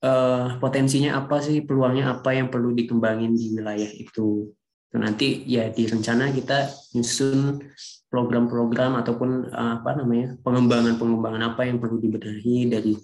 [0.05, 1.65] Uh, potensinya apa sih?
[1.65, 4.53] Peluangnya apa yang perlu dikembangin di wilayah itu?
[4.95, 7.59] Nanti ya di rencana kita nyusun
[8.07, 10.39] program-program ataupun uh, apa namanya?
[10.43, 12.95] pengembangan-pengembangan apa yang perlu dibenahi dari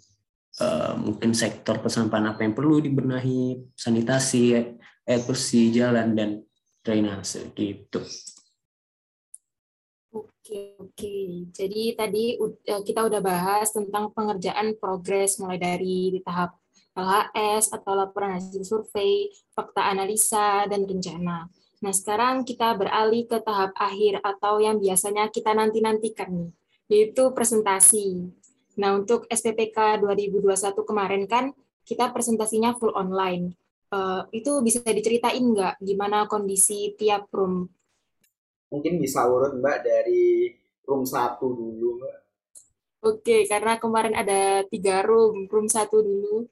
[0.63, 6.31] uh, mungkin sektor pesampahan apa yang perlu dibenahi sanitasi air bersih jalan dan
[6.87, 7.51] drainase.
[7.59, 8.01] Gitu.
[10.51, 11.17] Oke, oke.
[11.55, 12.35] Jadi tadi
[12.67, 16.59] kita udah bahas tentang pengerjaan progres mulai dari di tahap
[16.99, 21.47] LHS atau laporan hasil survei, fakta analisa, dan rencana.
[21.87, 26.51] Nah, sekarang kita beralih ke tahap akhir atau yang biasanya kita nanti-nantikan nih,
[26.91, 28.35] yaitu presentasi.
[28.75, 30.51] Nah, untuk SPPK 2021
[30.83, 31.55] kemarin kan
[31.87, 33.55] kita presentasinya full online.
[33.95, 37.71] Uh, itu bisa diceritain nggak gimana kondisi tiap room?
[38.71, 40.55] Mungkin bisa urut Mbak dari
[40.87, 42.17] room satu dulu Mbak.
[43.01, 45.51] Oke, karena kemarin ada tiga room.
[45.51, 46.47] Room satu dulu.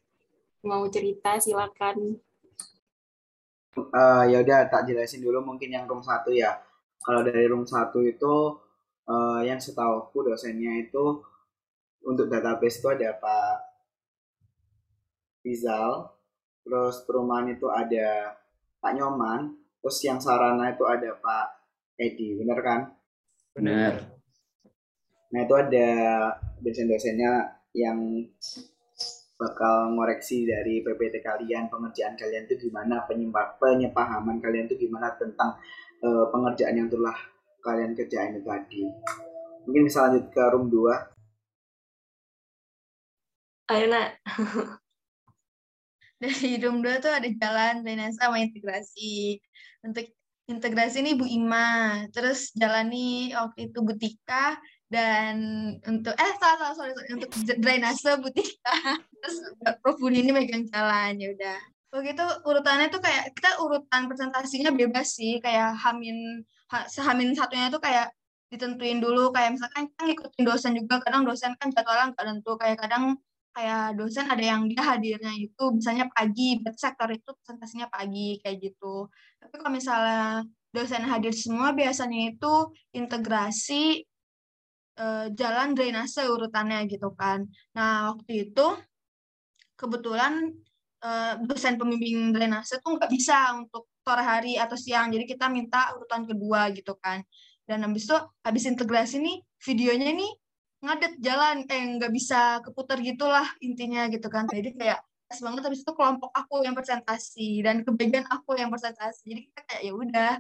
[0.67, 2.19] Mau cerita silakan
[3.87, 6.59] uh, ya udah tak jelasin dulu mungkin yang room satu ya.
[6.99, 8.59] Kalau dari room satu itu
[9.07, 11.23] uh, yang setahu aku dosennya itu
[12.03, 13.57] untuk database itu ada Pak
[15.47, 16.11] Rizal,
[16.67, 18.37] terus perumahan itu ada
[18.83, 21.47] Pak Nyoman, terus yang sarana itu ada Pak
[21.99, 22.81] Edi, bener kan?
[23.59, 23.93] Benar.
[25.35, 25.89] Nah itu ada
[26.63, 28.23] dosen-dosennya yang
[29.39, 33.03] bakal ngoreksi dari PPT kalian, pengerjaan kalian itu gimana,
[33.59, 35.59] penyepahaman kalian itu gimana tentang
[36.03, 37.15] uh, pengerjaan yang telah
[37.63, 38.83] kalian kerjain itu tadi.
[39.67, 43.69] Mungkin bisa lanjut ke room 2.
[43.69, 44.17] Ayo, nak.
[46.23, 49.39] Dari room 2 tuh ada jalan, drainase sama integrasi.
[49.87, 50.18] Untuk
[50.49, 54.57] integrasi ini Bu Ima, terus jalan nih waktu itu Butika,
[54.89, 55.37] dan
[55.85, 57.31] untuk eh salah salah sorry, sorry untuk
[57.61, 58.77] drainase butika.
[59.21, 59.37] Terus
[59.85, 61.59] Prof Budi ini megang jalan ya udah.
[61.93, 67.81] Begitu urutannya tuh kayak kita urutan presentasinya bebas sih kayak hamin ha, sehamin satunya tuh
[67.81, 68.13] kayak
[68.49, 72.77] ditentuin dulu kayak misalkan kan ngikutin dosen juga kadang dosen kan jadwalnya nggak tentu kayak
[72.81, 73.21] kadang
[73.59, 78.71] kayak dosen ada yang dia hadirnya itu misalnya pagi berarti sektor itu presentasinya pagi kayak
[78.71, 79.11] gitu
[79.43, 82.55] tapi kalau misalnya dosen hadir semua biasanya itu
[82.95, 84.07] integrasi
[84.99, 87.47] uh, jalan drainase urutannya gitu kan.
[87.73, 88.67] Nah, waktu itu
[89.79, 90.53] kebetulan
[91.01, 95.93] uh, dosen pembimbing drainase tuh nggak bisa untuk sore hari atau siang, jadi kita minta
[95.97, 97.23] urutan kedua gitu kan.
[97.69, 100.33] Dan habis itu, habis integrasi nih, videonya nih
[100.79, 104.47] ngadet jalan, eh nggak bisa keputar gitulah intinya gitu kan.
[104.47, 109.23] Jadi kayak pas banget habis itu kelompok aku yang presentasi dan kebagian aku yang presentasi.
[109.29, 110.33] Jadi kita kayak ya udah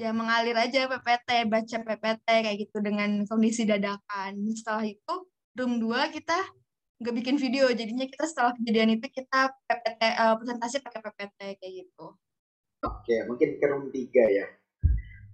[0.00, 4.32] ya mengalir aja PPT, baca PPT kayak gitu dengan kondisi dadakan.
[4.54, 5.14] Setelah itu
[5.58, 6.38] room 2 kita
[7.02, 11.40] nggak bikin video, jadinya kita setelah kejadian itu kita PPT uh, eh, presentasi pakai PPT
[11.58, 12.06] kayak gitu.
[12.82, 14.46] Oke, mungkin ke room 3 ya.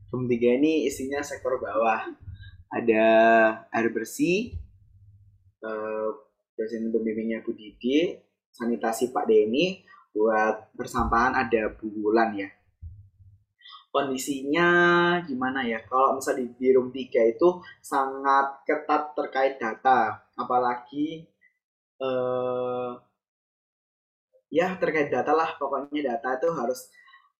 [0.09, 2.28] Room 3 ini isinya sektor bawah.
[2.69, 3.07] Ada
[3.73, 4.53] air bersih,
[5.65, 6.11] uh,
[6.53, 8.13] dosen pembimbingnya Bu Didi,
[8.53, 12.51] sanitasi Pak Denny, buat persampahan ada Bu Wulan ya.
[13.89, 14.69] Kondisinya
[15.25, 15.81] gimana ya?
[15.89, 17.49] Kalau misalnya di, di room 3 itu
[17.81, 21.25] sangat ketat terkait data apalagi
[21.99, 22.91] eh,
[24.49, 26.89] ya terkait data lah pokoknya data itu harus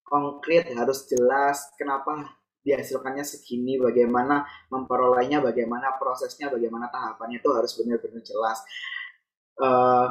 [0.05, 8.23] konkret harus jelas kenapa dihasilkannya segini bagaimana memperolehnya bagaimana prosesnya bagaimana tahapannya itu harus benar-benar
[8.23, 8.59] jelas
[9.63, 10.07] uh,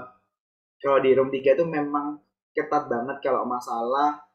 [0.77, 2.21] kalau di room 3 itu memang
[2.53, 4.27] ketat banget kalau masalah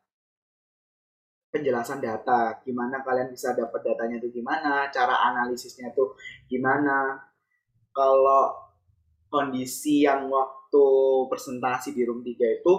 [1.53, 6.17] penjelasan data, gimana kalian bisa dapat datanya itu gimana, cara analisisnya itu
[6.49, 7.21] gimana.
[7.93, 8.57] Kalau
[9.29, 10.85] kondisi yang waktu
[11.29, 12.75] presentasi di room 3 itu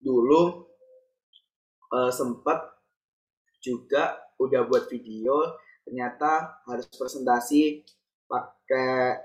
[0.00, 0.64] dulu
[1.92, 2.77] uh, sempat
[3.58, 7.82] juga udah buat video ternyata harus presentasi
[8.28, 9.16] pakai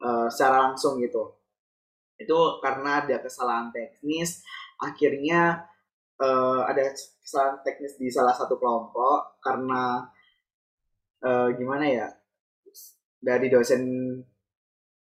[0.00, 1.36] uh, secara langsung gitu.
[2.16, 4.40] Itu karena ada kesalahan teknis
[4.80, 5.68] akhirnya
[6.20, 10.08] uh, ada kesalahan teknis di salah satu kelompok karena
[11.24, 12.08] uh, gimana ya
[13.20, 13.82] dari dosen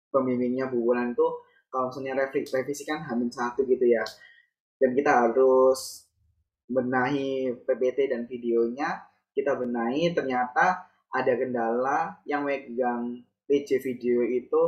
[0.10, 1.28] pembimbingnya Bu itu
[1.70, 4.02] kalau misalnya revisi kan hamil satu gitu ya
[4.82, 6.09] dan kita harus
[6.70, 14.62] benahi PPT dan videonya kita benahi ternyata ada kendala yang megang PJ video itu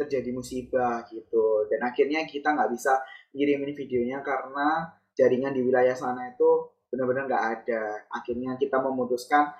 [0.00, 1.68] terjadi musibah gitu.
[1.68, 2.96] Dan akhirnya kita nggak bisa
[3.36, 7.82] ngirimin videonya karena jaringan di wilayah sana itu benar-benar nggak ada.
[8.08, 9.52] Akhirnya kita memutuskan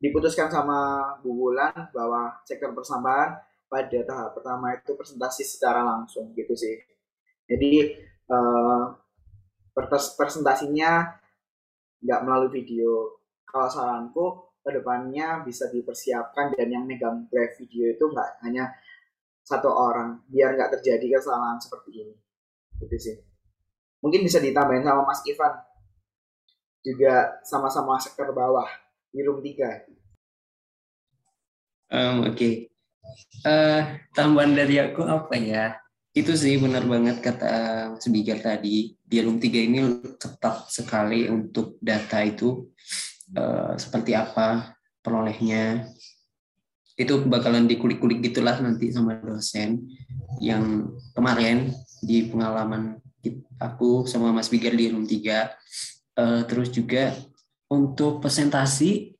[0.00, 3.36] diputuskan sama Bu Wulan bahwa sektor persampahan
[3.68, 6.80] pada tahap pertama itu presentasi secara langsung gitu sih.
[7.44, 8.00] Jadi
[8.32, 8.96] uh,
[9.88, 11.20] presentasinya
[12.00, 13.22] nggak melalui video.
[13.46, 14.26] Kalau saranku
[14.60, 18.68] ke depannya bisa dipersiapkan dan yang megang drive video itu nggak hanya
[19.40, 22.14] satu orang biar nggak terjadi kesalahan seperti ini.
[22.80, 23.16] Gitu sih.
[24.00, 25.54] Mungkin bisa ditambahin sama Mas Ivan.
[26.80, 28.64] Juga sama-sama sektor bawah
[29.12, 30.00] di room 3
[31.90, 32.38] um, oke.
[32.38, 32.54] Okay.
[33.44, 33.82] uh, eh,
[34.14, 35.76] tambahan dari aku apa ya
[36.10, 37.54] itu sih benar banget kata
[38.02, 38.98] speaker tadi.
[38.98, 39.78] Di room 3 ini
[40.18, 42.66] tetap sekali untuk data itu
[43.38, 45.86] uh, seperti apa perolehnya.
[46.98, 49.86] Itu bakalan dikulik-kulik gitulah nanti sama dosen
[50.42, 51.70] yang kemarin
[52.02, 52.98] di pengalaman
[53.60, 55.12] aku sama Mas Bigar di room 3
[56.16, 57.12] uh, terus juga
[57.68, 59.14] untuk presentasi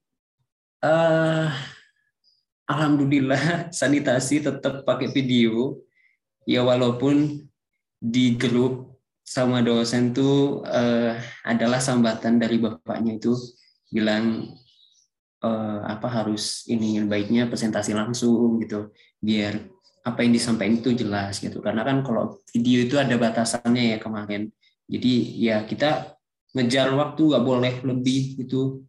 [0.80, 1.52] uh,
[2.64, 5.76] alhamdulillah sanitasi tetap pakai video
[6.48, 7.44] ya walaupun
[8.00, 11.14] di grup sama dosen tuh uh,
[11.46, 13.36] adalah sambatan dari bapaknya itu
[13.92, 14.50] bilang
[15.44, 19.60] uh, apa harus ini baiknya presentasi langsung gitu biar
[20.00, 21.60] apa yang disampaikan itu jelas gitu.
[21.60, 24.48] Karena kan kalau video itu ada batasannya ya kemarin.
[24.88, 26.16] Jadi ya kita
[26.56, 28.82] ngejar waktu nggak boleh lebih gitu.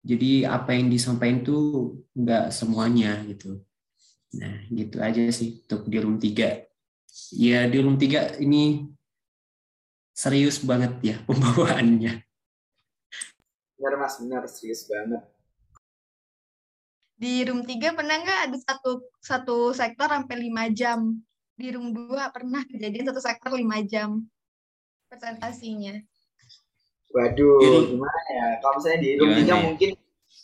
[0.00, 1.58] Jadi apa yang disampaikan itu
[2.16, 3.60] nggak semuanya gitu.
[4.40, 6.69] Nah gitu aja sih untuk di room 3
[7.34, 8.86] ya di room 3 ini
[10.14, 12.22] serius banget ya pembawaannya
[13.80, 15.24] benar mas benar serius banget
[17.20, 21.20] di room 3 pernah nggak ada satu satu sektor sampai lima jam.
[21.52, 24.24] Di room 2 pernah kejadian satu sektor lima jam
[25.12, 26.00] presentasinya.
[27.12, 27.78] Waduh, iya.
[27.92, 28.46] gimana ya?
[28.64, 29.54] Kalau misalnya di room 3 ya?
[29.60, 29.90] mungkin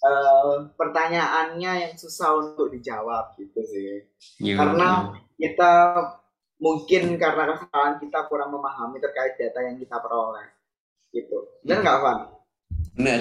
[0.04, 4.04] uh, pertanyaannya yang susah untuk dijawab gitu sih.
[4.36, 4.60] Gimana?
[4.60, 4.88] Karena
[5.40, 5.72] kita
[6.56, 10.48] mungkin karena kesalahan kita kurang memahami terkait data yang kita peroleh.
[11.12, 11.36] Gitu.
[11.64, 12.18] Benar nggak, Van?
[12.96, 13.20] Benar.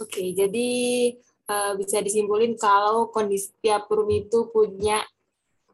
[0.00, 0.70] Oke, jadi
[1.48, 5.04] uh, bisa disimpulin kalau kondisi tiap room itu punya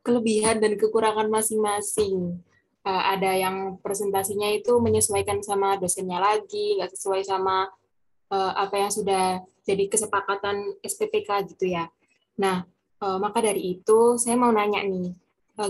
[0.03, 2.39] kelebihan dan kekurangan masing-masing.
[2.87, 7.69] Uh, ada yang presentasinya itu menyesuaikan sama dosennya lagi, nggak sesuai sama
[8.33, 11.91] uh, apa yang sudah jadi kesepakatan SPPK gitu ya.
[12.41, 12.65] Nah,
[13.03, 15.13] uh, maka dari itu saya mau nanya nih,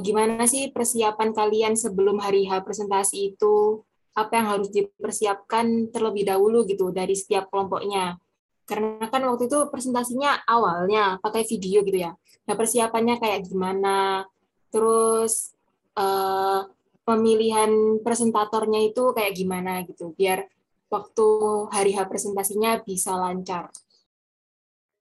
[0.05, 3.81] gimana sih persiapan kalian sebelum hari H presentasi itu?
[4.13, 8.21] Apa yang harus dipersiapkan terlebih dahulu gitu dari setiap kelompoknya?
[8.69, 12.13] Karena kan waktu itu presentasinya awalnya pakai video gitu ya.
[12.45, 14.29] Nah persiapannya kayak gimana,
[14.69, 15.57] terus
[15.97, 16.69] uh,
[17.09, 20.45] pemilihan presentatornya itu kayak gimana gitu, biar
[20.93, 21.29] waktu
[21.73, 23.73] hari H presentasinya bisa lancar.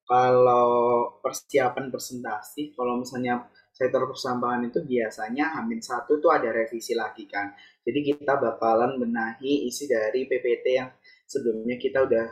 [0.07, 7.29] Kalau persiapan presentasi, kalau misalnya sektor persampahan itu biasanya hamin satu tuh ada revisi lagi
[7.29, 7.53] kan.
[7.85, 10.89] Jadi kita bakalan benahi isi dari PPT yang
[11.29, 12.27] sebelumnya kita udah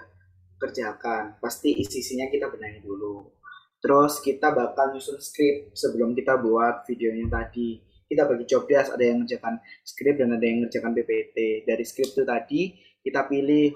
[0.57, 1.37] kerjakan.
[1.37, 3.29] Pasti isi-isinya kita benahi dulu.
[3.77, 7.77] Terus kita bakal nyusun skrip sebelum kita buat videonya tadi.
[8.09, 11.37] Kita bagi job desk ada yang ngerjakan skrip dan ada yang ngerjakan PPT
[11.69, 12.61] dari skrip itu tadi
[13.05, 13.69] kita pilih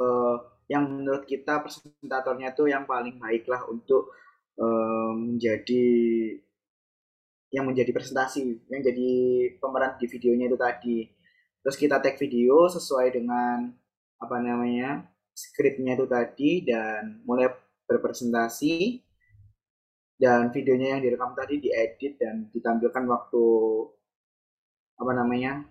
[0.00, 0.36] uh,
[0.68, 4.12] yang menurut kita presentatornya itu yang paling baik lah untuk
[4.60, 5.84] uh, menjadi
[7.54, 9.10] yang menjadi presentasi yang jadi
[9.62, 10.98] pemeran di videonya itu tadi
[11.62, 13.70] terus kita tag video sesuai dengan
[14.18, 17.46] apa namanya skripnya itu tadi dan mulai
[17.86, 19.02] berpresentasi
[20.18, 23.44] dan videonya yang direkam tadi diedit dan ditampilkan waktu
[24.94, 25.66] apa namanya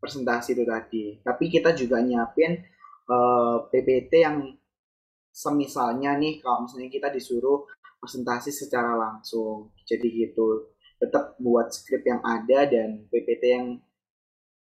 [0.00, 1.04] presentasi itu tadi.
[1.20, 2.56] Tapi kita juga nyiapin
[3.10, 4.38] uh, eh, PPT yang
[5.28, 7.68] semisalnya nih kalau misalnya kita disuruh
[8.00, 9.76] presentasi secara langsung.
[9.84, 10.75] Jadi gitu.
[10.96, 13.66] Tetap buat skrip yang ada dan PPT yang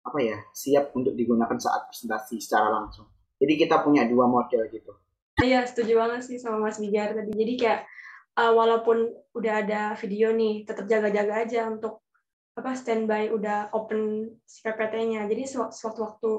[0.03, 3.07] apa ya siap untuk digunakan saat presentasi secara langsung.
[3.39, 4.95] Jadi kita punya dua model gitu.
[5.43, 7.35] Iya, setuju banget sih sama Mas Bijar tadi.
[7.35, 7.81] Jadi kayak
[8.39, 12.05] uh, walaupun udah ada video nih, tetap jaga-jaga aja untuk
[12.53, 15.25] apa standby udah open si PPT-nya.
[15.27, 16.33] Jadi sewaktu-waktu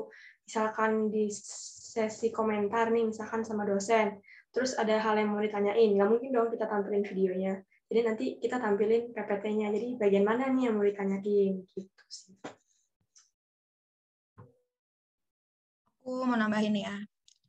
[0.46, 4.22] misalkan di sesi komentar nih, misalkan sama dosen,
[4.54, 7.54] terus ada hal yang mau ditanyain, nggak mungkin dong kita tampilin videonya.
[7.94, 9.70] Jadi nanti kita tampilin PPT-nya.
[9.70, 12.34] Jadi bagian mana nih yang mau ditanyain gitu sih.
[16.02, 16.98] Aku mau nambahin ya.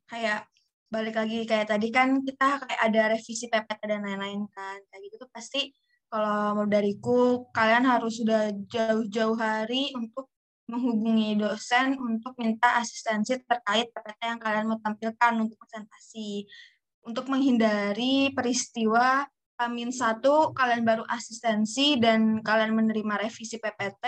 [0.04, 0.44] Kayak
[0.92, 4.84] balik lagi kayak tadi kan kita kayak ada revisi PPT dan lain-lain kan.
[4.92, 5.72] Kayak gitu tuh pasti
[6.12, 10.28] kalau mau dariku kalian harus sudah jauh-jauh hari untuk
[10.68, 16.44] menghubungi dosen untuk minta asistensi terkait PPT yang kalian mau tampilkan untuk presentasi.
[17.08, 19.24] Untuk menghindari peristiwa
[19.54, 24.02] Amin satu kalian baru asistensi dan kalian menerima revisi PPT.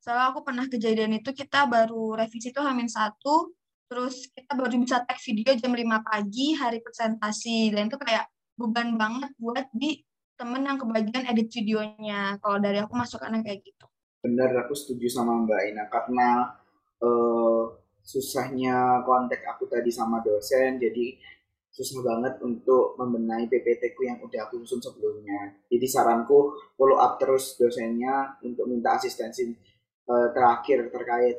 [0.00, 3.52] Soalnya aku pernah kejadian itu kita baru revisi itu Amin satu
[3.86, 7.76] terus kita baru bisa tag video jam 5 pagi hari presentasi.
[7.76, 8.24] Dan itu kayak
[8.56, 10.00] beban banget buat di
[10.40, 12.40] temen yang kebagian edit videonya.
[12.40, 13.84] Kalau dari aku masukannya kayak gitu.
[14.24, 16.56] Bener aku setuju sama Mbak Ina karena
[17.04, 17.68] uh,
[18.00, 20.80] susahnya kontak aku tadi sama dosen.
[20.80, 21.20] Jadi
[21.76, 25.60] susah banget untuk membenahi PPT ku yang udah aku susun sebelumnya.
[25.68, 29.52] Jadi saranku follow up terus dosennya untuk minta asistensi
[30.08, 31.36] uh, terakhir terkait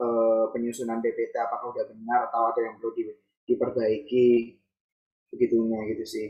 [0.00, 3.12] uh, penyusunan PPT apakah udah benar atau ada yang perlu di,
[3.44, 4.56] diperbaiki
[5.36, 6.28] begitunya gitu sih.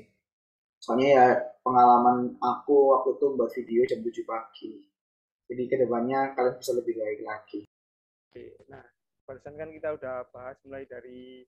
[0.82, 1.26] Soalnya ya
[1.62, 4.82] pengalaman aku waktu itu buat video jam 7 pagi.
[5.46, 7.62] Jadi ke depannya kalian bisa lebih baik lagi.
[8.34, 8.82] Oke nah
[9.30, 11.46] barusan kan kita udah bahas mulai dari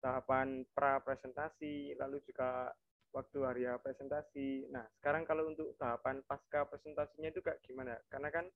[0.00, 2.72] tahapan pra presentasi lalu juga
[3.12, 4.70] waktu hari presentasi.
[4.72, 7.94] Nah sekarang kalau untuk tahapan pasca presentasinya itu kayak gimana?
[8.08, 8.46] Karena kan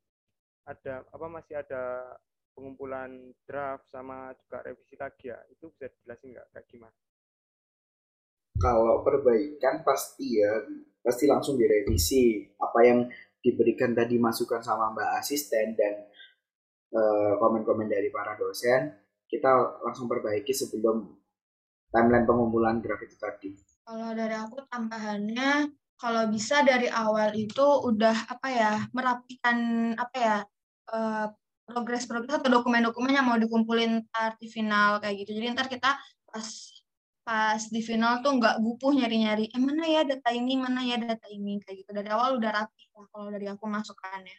[0.65, 2.17] ada apa masih ada
[2.57, 6.49] pengumpulan draft sama juga revisi lagi ya itu bisa dijelasin nggak?
[6.51, 6.97] Kayak gimana?
[8.55, 10.53] Kalau perbaikan pasti ya
[11.05, 12.49] pasti langsung direvisi.
[12.57, 13.07] Apa yang
[13.45, 16.09] diberikan tadi masukan sama mbak asisten dan
[16.97, 21.24] uh, komen-komen dari para dosen kita langsung perbaiki sebelum
[21.95, 23.51] timeline pengumpulan draft itu tadi.
[23.87, 29.57] Kalau dari aku tambahannya kalau bisa dari awal itu udah apa ya merapikan
[29.95, 30.37] apa ya
[30.91, 31.27] uh,
[31.65, 35.39] progres-progres atau dokumen-dokumen yang mau dikumpulin ntar di final kayak gitu.
[35.39, 35.97] Jadi ntar kita
[36.29, 36.49] pas
[37.25, 41.25] pas di final tuh nggak gupuh nyari-nyari, eh mana ya data ini, mana ya data
[41.33, 41.91] ini kayak gitu.
[41.97, 44.37] Dari awal udah rapi lah kalau dari aku masukannya.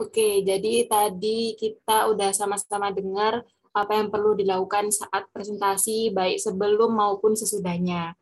[0.00, 6.96] Oke, jadi tadi kita udah sama-sama dengar apa yang perlu dilakukan saat presentasi baik sebelum
[6.96, 8.12] maupun sesudahnya.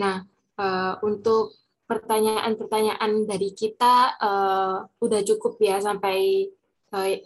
[0.00, 0.24] Nah,
[0.56, 6.48] uh, untuk pertanyaan-pertanyaan dari kita uh, udah cukup ya sampai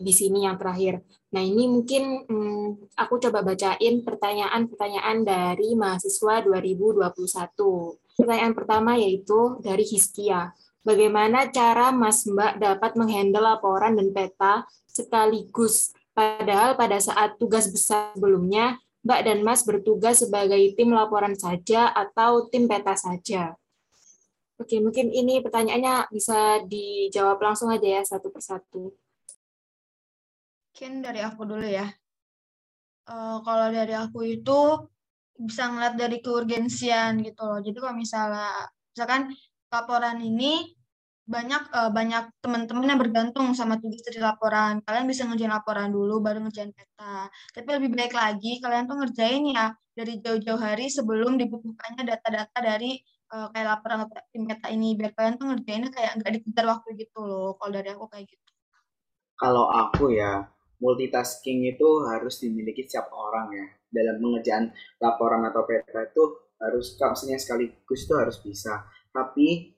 [0.00, 1.04] di sini yang terakhir.
[1.28, 7.12] Nah, ini mungkin hmm, aku coba bacain pertanyaan-pertanyaan dari mahasiswa 2021.
[8.16, 10.56] Pertanyaan pertama yaitu dari Hiskia.
[10.80, 15.92] Bagaimana cara Mas Mbak dapat menghandle laporan dan peta sekaligus?
[16.18, 18.74] Padahal pada saat tugas besar sebelumnya,
[19.06, 23.54] Mbak dan Mas bertugas sebagai tim laporan saja atau tim peta saja.
[24.58, 28.90] Oke, mungkin ini pertanyaannya bisa dijawab langsung aja ya satu persatu.
[30.74, 31.86] Mungkin dari aku dulu ya.
[33.06, 34.90] Uh, kalau dari aku itu
[35.38, 37.62] bisa ngeliat dari keurgensian gitu loh.
[37.62, 39.30] Jadi kalau misalnya, misalkan
[39.70, 40.77] laporan ini
[41.28, 44.80] banyak uh, banyak teman-teman yang bergantung sama tugas dari laporan.
[44.80, 47.28] Kalian bisa ngerjain laporan dulu, baru ngerjain peta.
[47.52, 52.96] Tapi lebih baik lagi kalian tuh ngerjain ya dari jauh-jauh hari sebelum dibutuhkannya data-data dari
[53.36, 54.96] uh, kayak laporan tim peta ini.
[54.96, 57.52] Biar kalian tuh ngerjainnya kayak nggak dikejar waktu gitu loh.
[57.60, 58.48] Kalau dari aku kayak gitu.
[59.38, 60.48] Kalau aku ya,
[60.80, 66.24] multitasking itu harus dimiliki setiap orang ya dalam mengerjakan laporan atau peta itu
[66.58, 69.77] harus maksudnya sekaligus itu harus bisa tapi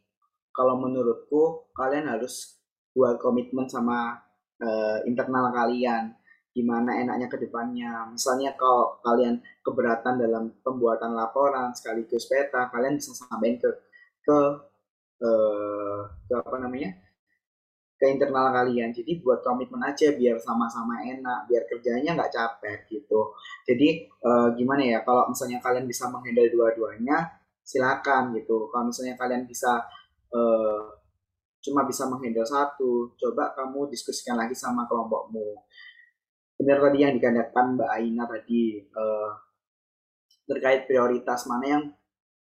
[0.51, 2.59] kalau menurutku kalian harus
[2.91, 4.19] buat komitmen sama
[4.61, 6.15] uh, internal kalian
[6.51, 13.15] gimana enaknya ke depannya misalnya kalau kalian keberatan dalam pembuatan laporan sekaligus peta kalian bisa
[13.15, 13.71] sampaikan ke
[14.27, 14.39] ke
[15.23, 16.91] uh, ke apa namanya
[18.01, 18.97] ke internal kalian.
[18.97, 23.37] Jadi buat komitmen aja biar sama-sama enak, biar kerjanya nggak capek gitu.
[23.69, 27.29] Jadi uh, gimana ya kalau misalnya kalian bisa menghandle dua-duanya,
[27.61, 28.73] silakan gitu.
[28.73, 29.85] Kalau misalnya kalian bisa
[30.35, 30.83] uh,
[31.61, 35.61] cuma bisa menghandle satu, coba kamu diskusikan lagi sama kelompokmu.
[36.57, 39.31] Benar tadi yang dikatakan Mbak Aina tadi uh,
[40.45, 41.85] terkait prioritas mana yang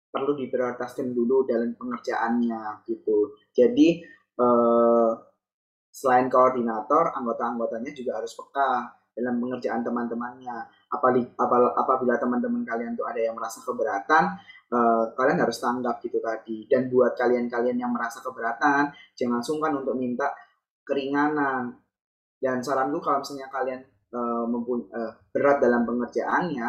[0.09, 3.37] perlu diprioritaskan dulu dalam pengerjaannya gitu.
[3.53, 4.01] Jadi
[4.41, 5.13] uh,
[5.93, 10.57] selain koordinator, anggota-anggotanya juga harus peka dalam pengerjaan teman-temannya.
[10.93, 14.37] Apabila teman-teman kalian tuh ada yang merasa keberatan,
[14.73, 16.67] uh, kalian harus tanggap gitu tadi.
[16.67, 20.33] Dan buat kalian-kalian yang merasa keberatan, jangan sungkan untuk minta
[20.83, 21.77] keringanan.
[22.37, 23.81] Dan saranku kalau misalnya kalian
[24.15, 26.69] uh, uh, berat dalam pengerjaannya,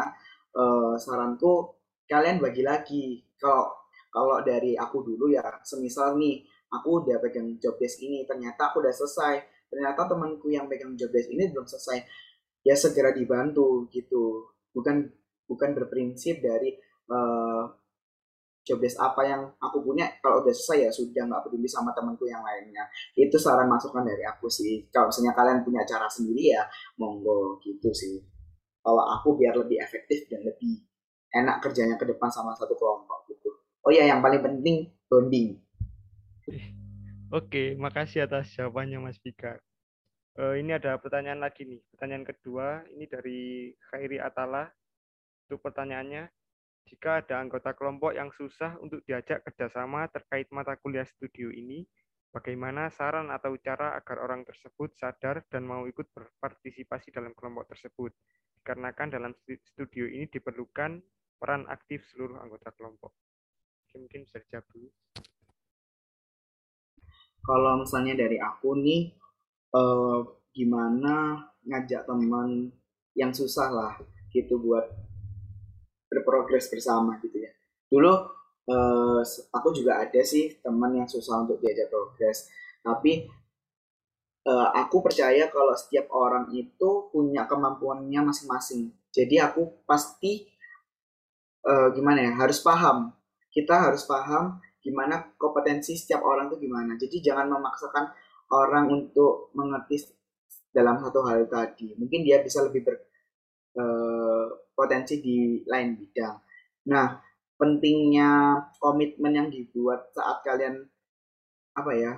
[0.56, 1.78] uh, saranku
[2.08, 3.04] kalian bagi lagi.
[3.38, 3.70] Kalau
[4.08, 6.42] kalau dari aku dulu ya, semisal nih
[6.72, 9.34] aku udah pegang job desk ini, ternyata aku udah selesai.
[9.68, 12.00] Ternyata temanku yang pegang job desk ini belum selesai.
[12.64, 14.48] Ya segera dibantu gitu.
[14.72, 15.12] Bukan
[15.44, 16.76] bukan berprinsip dari
[17.12, 17.68] uh,
[18.68, 22.28] job desk apa yang aku punya kalau udah selesai ya sudah nggak peduli sama temanku
[22.28, 22.84] yang lainnya.
[23.16, 24.84] Itu saran masukan dari aku sih.
[24.92, 26.62] Kalau misalnya kalian punya cara sendiri ya
[27.00, 28.20] monggo gitu sih.
[28.84, 30.84] Kalau aku biar lebih efektif dan lebih
[31.32, 33.48] enak kerjanya ke depan sama satu kelompok gitu.
[33.88, 35.56] Oh ya yang paling penting bonding.
[37.32, 39.64] Oke makasih atas jawabannya Mas Fikar
[40.38, 41.82] uh, ini ada pertanyaan lagi nih.
[41.92, 44.70] Pertanyaan kedua ini dari Khairi Atala.
[45.48, 46.28] Untuk pertanyaannya
[46.88, 51.84] jika ada anggota kelompok yang susah untuk diajak kerjasama terkait mata kuliah studio ini,
[52.32, 58.16] bagaimana saran atau cara agar orang tersebut sadar dan mau ikut berpartisipasi dalam kelompok tersebut?
[58.56, 61.04] Dikarenakan dalam studio ini diperlukan
[61.36, 63.12] peran aktif seluruh anggota kelompok.
[63.92, 64.88] Mungkin bisa dijawab dulu.
[67.44, 69.12] Kalau misalnya dari aku nih,
[69.76, 70.18] eh,
[70.56, 72.72] gimana ngajak teman
[73.12, 73.94] yang susah lah
[74.32, 75.07] gitu buat
[76.08, 77.52] berprogres bersama gitu ya.
[77.88, 78.12] Dulu
[78.68, 79.20] uh,
[79.52, 82.48] aku juga ada sih teman yang susah untuk diajak progres.
[82.84, 83.28] Tapi
[84.48, 88.92] uh, aku percaya kalau setiap orang itu punya kemampuannya masing-masing.
[89.12, 90.48] Jadi aku pasti
[91.64, 93.12] uh, gimana ya harus paham.
[93.48, 96.96] Kita harus paham gimana kompetensi setiap orang itu gimana.
[96.96, 98.04] Jadi jangan memaksakan
[98.52, 100.08] orang untuk mengerti
[100.72, 101.96] dalam satu hal tadi.
[101.96, 103.07] Mungkin dia bisa lebih ber,
[104.74, 106.36] potensi di lain bidang.
[106.90, 107.18] Nah,
[107.58, 110.86] pentingnya komitmen yang dibuat saat kalian
[111.74, 112.12] apa ya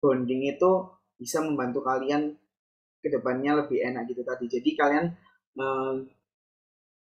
[0.00, 0.72] bonding itu
[1.16, 2.36] bisa membantu kalian
[3.00, 4.44] ke depannya lebih enak gitu tadi.
[4.48, 5.04] Jadi kalian
[5.56, 5.94] eh,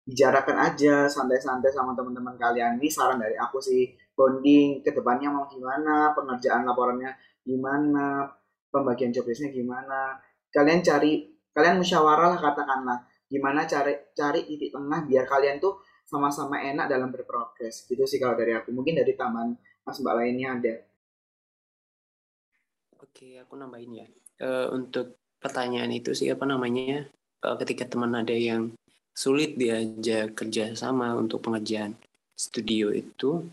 [0.03, 2.75] bicarakan aja santai-santai sama teman-teman kalian.
[2.79, 7.15] Ini saran dari aku sih bonding ke depannya mau gimana, pengerjaan laporannya
[7.47, 8.27] gimana,
[8.67, 10.19] pembagian jobdesknya gimana.
[10.51, 11.23] Kalian cari,
[11.55, 12.99] kalian musyawarah lah katakanlah
[13.34, 17.89] gimana cari cari titik tengah biar kalian tuh sama-sama enak dalam berprogres.
[17.89, 18.69] Gitu sih kalau dari aku.
[18.69, 20.75] Mungkin dari taman mas mbak lainnya ada.
[23.01, 24.07] Oke aku nambahin ya.
[24.38, 27.09] Uh, untuk pertanyaan itu sih apa namanya
[27.41, 28.69] uh, ketika teman ada yang
[29.13, 31.93] sulit diajak kerja sama untuk pengerjaan
[32.34, 33.45] studio itu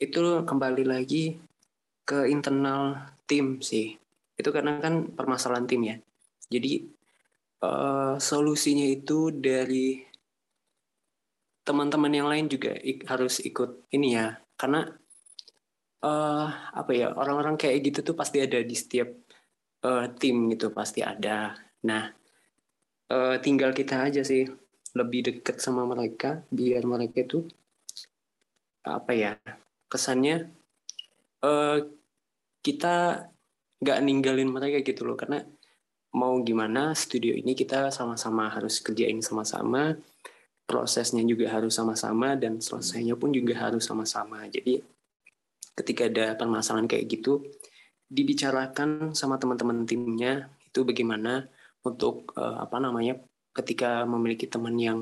[0.00, 1.36] itu kembali lagi
[2.04, 3.96] ke internal tim sih.
[4.36, 5.96] Itu karena kan permasalahan tim ya.
[6.52, 6.95] Jadi
[7.62, 10.02] uh, solusinya itu dari
[11.66, 14.36] teman-teman yang lain juga ik harus ikut ini ya.
[14.56, 14.86] Karena
[16.06, 19.08] uh, apa ya orang-orang kayak gitu tuh pasti ada di setiap
[19.86, 21.58] uh, tim gitu pasti ada.
[21.84, 22.10] Nah
[23.10, 24.46] uh, tinggal kita aja sih
[24.96, 27.44] lebih dekat sama mereka biar mereka itu
[28.86, 29.32] apa ya
[29.90, 30.48] kesannya
[31.42, 31.78] uh,
[32.62, 33.26] kita
[33.82, 35.18] nggak ninggalin mereka gitu loh.
[35.18, 35.42] Karena
[36.16, 39.92] mau gimana studio ini kita sama-sama harus kerjain sama-sama
[40.66, 44.42] prosesnya juga harus sama-sama dan selesainya pun juga harus sama-sama.
[44.50, 44.82] Jadi
[45.78, 47.46] ketika ada permasalahan kayak gitu
[48.10, 51.46] dibicarakan sama teman-teman timnya itu bagaimana
[51.86, 53.22] untuk uh, apa namanya
[53.54, 54.98] ketika memiliki teman yang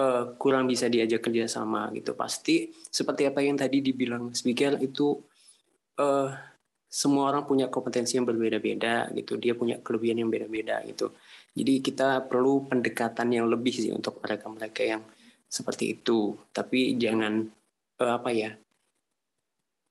[0.00, 2.16] uh, kurang bisa diajak kerja sama gitu.
[2.16, 5.20] Pasti seperti apa yang tadi dibilang speaker itu
[6.00, 6.32] uh,
[6.90, 9.38] semua orang punya kompetensi yang berbeda-beda gitu.
[9.38, 11.14] Dia punya kelebihan yang beda-beda gitu.
[11.54, 15.02] Jadi kita perlu pendekatan yang lebih sih untuk mereka-mereka yang
[15.46, 16.34] seperti itu.
[16.50, 17.46] Tapi jangan
[18.02, 18.50] uh, apa ya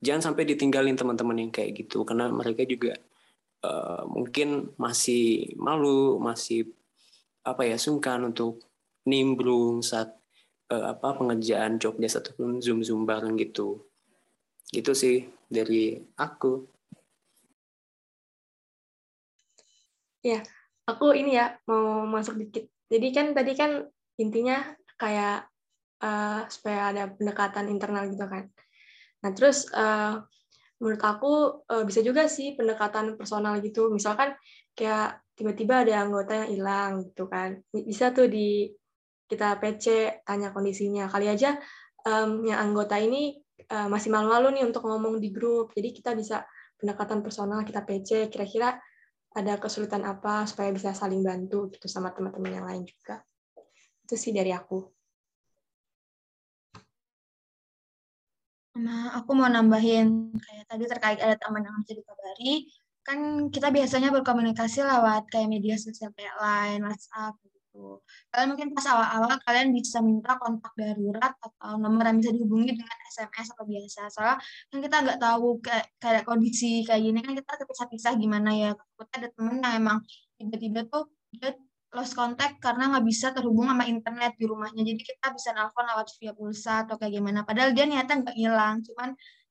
[0.04, 2.04] jangan sampai ditinggalin teman-teman yang kayak gitu.
[2.04, 3.00] Karena mereka juga
[3.64, 6.68] uh, mungkin masih malu masih
[7.48, 8.60] apa ya sungkan untuk
[9.08, 10.20] nimbrung saat
[10.68, 13.88] uh, apa pengerjaan job desk ataupun zoom zoom bareng gitu.
[14.68, 16.79] Gitu sih dari aku
[20.20, 20.44] Ya,
[20.84, 22.68] aku ini ya mau masuk dikit.
[22.90, 23.72] Jadi kan tadi kan
[24.20, 25.48] intinya kayak
[26.04, 28.52] uh, supaya ada pendekatan internal gitu kan.
[29.24, 30.20] Nah terus uh,
[30.80, 33.88] menurut aku uh, bisa juga sih pendekatan personal gitu.
[33.92, 34.36] Misalkan
[34.76, 37.64] kayak tiba-tiba ada anggota yang hilang gitu kan.
[37.72, 38.68] Bisa tuh di
[39.30, 41.08] kita PC tanya kondisinya.
[41.08, 41.56] Kali aja
[42.04, 43.40] um, yang anggota ini
[43.72, 45.72] uh, masih malu-malu nih untuk ngomong di grup.
[45.76, 46.44] Jadi kita bisa
[46.80, 48.80] pendekatan personal kita PC kira-kira
[49.38, 53.22] ada kesulitan apa supaya bisa saling bantu gitu sama teman-teman yang lain juga.
[54.06, 54.90] Itu sih dari aku.
[58.80, 62.70] Nah, aku mau nambahin kayak tadi terkait ada teman yang bisa dikabari,
[63.04, 67.36] kan kita biasanya berkomunikasi lewat kayak media sosial kayak Line, WhatsApp
[67.70, 68.02] gitu.
[68.34, 72.98] Kalian mungkin pas awal-awal kalian bisa minta kontak darurat atau nomor yang bisa dihubungi dengan
[73.14, 74.02] SMS atau biasa.
[74.10, 78.70] Soalnya kan kita nggak tahu kayak, kayak kondisi kayak gini kan kita terpisah-pisah gimana ya.
[78.74, 79.98] Kita ada temen yang emang
[80.42, 81.54] tiba-tiba tuh dia
[81.90, 84.82] lost contact karena nggak bisa terhubung sama internet di rumahnya.
[84.86, 87.42] Jadi kita bisa nelfon lewat via pulsa atau kayak gimana.
[87.46, 89.10] Padahal dia niatnya nggak hilang, cuman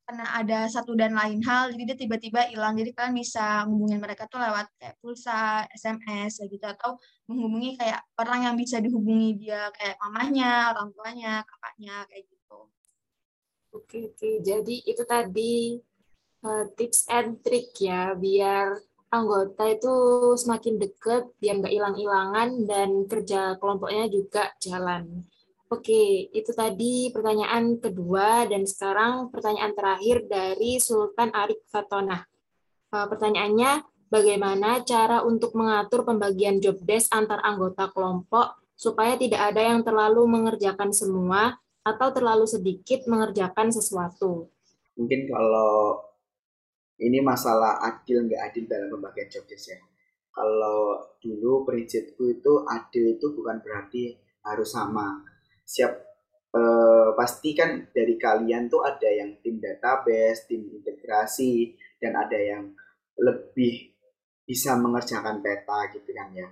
[0.08, 2.72] karena ada satu dan lain hal, jadi dia tiba-tiba hilang.
[2.80, 6.64] Jadi kalian bisa menghubungi mereka tuh lewat kayak pulsa, SMS, gitu.
[6.64, 6.96] Atau
[7.28, 12.58] menghubungi kayak orang yang bisa dihubungi dia, kayak mamahnya, orang tuanya, kakaknya, kayak gitu.
[13.76, 14.30] Oke, oke.
[14.40, 15.76] Jadi itu tadi
[16.40, 18.80] uh, tips and trick ya, biar
[19.12, 19.92] anggota itu
[20.40, 25.28] semakin dekat biar nggak hilang-hilangan dan kerja kelompoknya juga jalan.
[25.68, 32.24] Oke, itu tadi pertanyaan kedua dan sekarang pertanyaan terakhir dari Sultan Arif Fatona.
[32.88, 39.60] Eh, pertanyaannya, bagaimana cara untuk mengatur pembagian job desk antar anggota kelompok supaya tidak ada
[39.60, 44.48] yang terlalu mengerjakan semua atau terlalu sedikit mengerjakan sesuatu?
[44.96, 46.00] Mungkin kalau
[46.96, 49.78] ini masalah adil nggak adil dalam pembagian job desk ya.
[50.32, 54.16] Kalau dulu prinsipku itu adil itu bukan berarti
[54.48, 55.36] harus sama.
[55.68, 55.92] Siap.
[56.48, 62.72] Eh, pasti kan dari kalian tuh ada yang tim database, tim integrasi, dan ada yang
[63.20, 63.92] lebih
[64.48, 66.48] bisa mengerjakan peta gitu kan ya.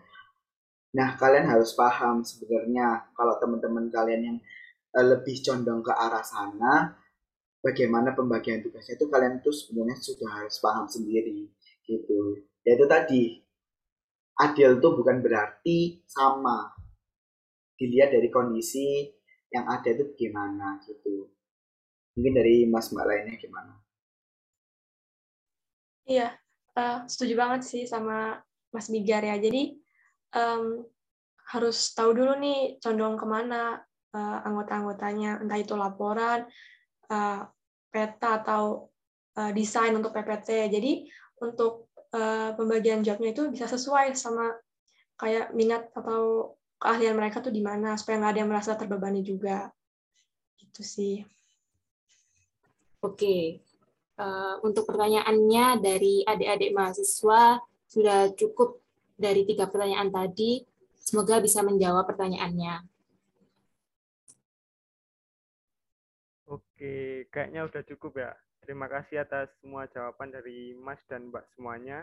[1.00, 4.38] Nah kalian harus paham sebenarnya kalau teman-teman kalian yang
[4.92, 6.92] eh, lebih condong ke arah sana,
[7.64, 11.48] bagaimana pembagian tugasnya itu kalian tuh sebenarnya sudah harus paham sendiri
[11.88, 12.44] gitu.
[12.68, 13.22] Ya itu tadi
[14.44, 16.75] adil itu bukan berarti sama
[17.76, 19.08] dilihat dari kondisi
[19.52, 21.28] yang ada itu gimana gitu.
[22.16, 23.74] Mungkin dari mas mbak lainnya gimana?
[26.06, 26.36] Iya
[26.76, 28.38] uh, setuju banget sih sama
[28.70, 29.40] mas Bigar ya.
[29.40, 29.80] Jadi
[30.36, 30.84] um,
[31.48, 33.80] harus tahu dulu nih condong ke mana
[34.12, 35.40] uh, anggota-anggotanya.
[35.40, 36.44] Entah itu laporan
[37.10, 37.40] uh,
[37.90, 38.92] peta atau
[39.52, 40.72] desain untuk PPT.
[40.72, 41.12] Jadi
[41.44, 44.48] untuk uh, pembagian jobnya itu bisa sesuai sama
[45.20, 49.72] kayak minat atau keahlian mereka tuh di mana supaya nggak ada yang merasa terbebani juga.
[50.56, 51.16] Gitu sih.
[53.04, 53.60] Oke.
[54.16, 58.80] Uh, untuk pertanyaannya dari adik-adik mahasiswa sudah cukup
[59.16, 60.64] dari tiga pertanyaan tadi.
[60.96, 62.82] Semoga bisa menjawab pertanyaannya.
[66.50, 68.32] Oke, kayaknya udah cukup ya.
[68.66, 72.02] Terima kasih atas semua jawaban dari Mas dan Mbak semuanya.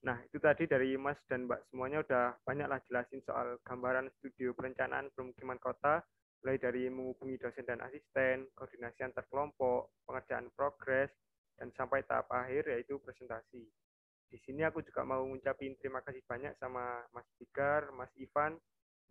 [0.00, 5.12] Nah, itu tadi dari Mas dan Mbak semuanya udah banyaklah jelasin soal gambaran studio perencanaan
[5.12, 6.00] permukiman kota,
[6.40, 11.12] mulai dari menghubungi dosen dan asisten, koordinasi antar kelompok, pengerjaan progres,
[11.60, 13.68] dan sampai tahap akhir yaitu presentasi.
[14.32, 18.56] Di sini aku juga mau ngucapin terima kasih banyak sama Mas Bigar, Mas Ivan,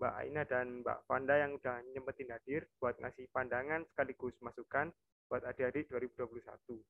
[0.02, 4.90] Mbak Aina dan Mbak Fanda yang udah nyempetin hadir buat ngasih pandangan sekaligus masukan
[5.30, 6.82] buat adik-adik 2021.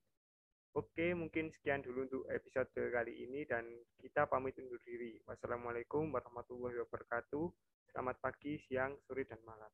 [0.77, 3.65] Oke, mungkin sekian dulu untuk episode kali ini dan
[3.97, 5.17] kita pamit undur diri.
[5.25, 7.49] Wassalamualaikum warahmatullahi wabarakatuh.
[7.89, 9.71] Selamat pagi, siang, sore, dan malam.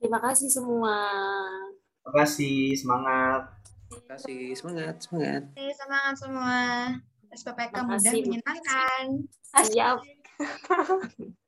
[0.00, 0.96] Terima kasih semua.
[2.00, 3.42] Terima kasih, semangat.
[3.92, 5.42] Terima kasih, semangat, semangat.
[5.52, 6.56] Semangat semua.
[7.28, 9.04] SPPK mudah menyenangkan.
[9.52, 9.98] Siap.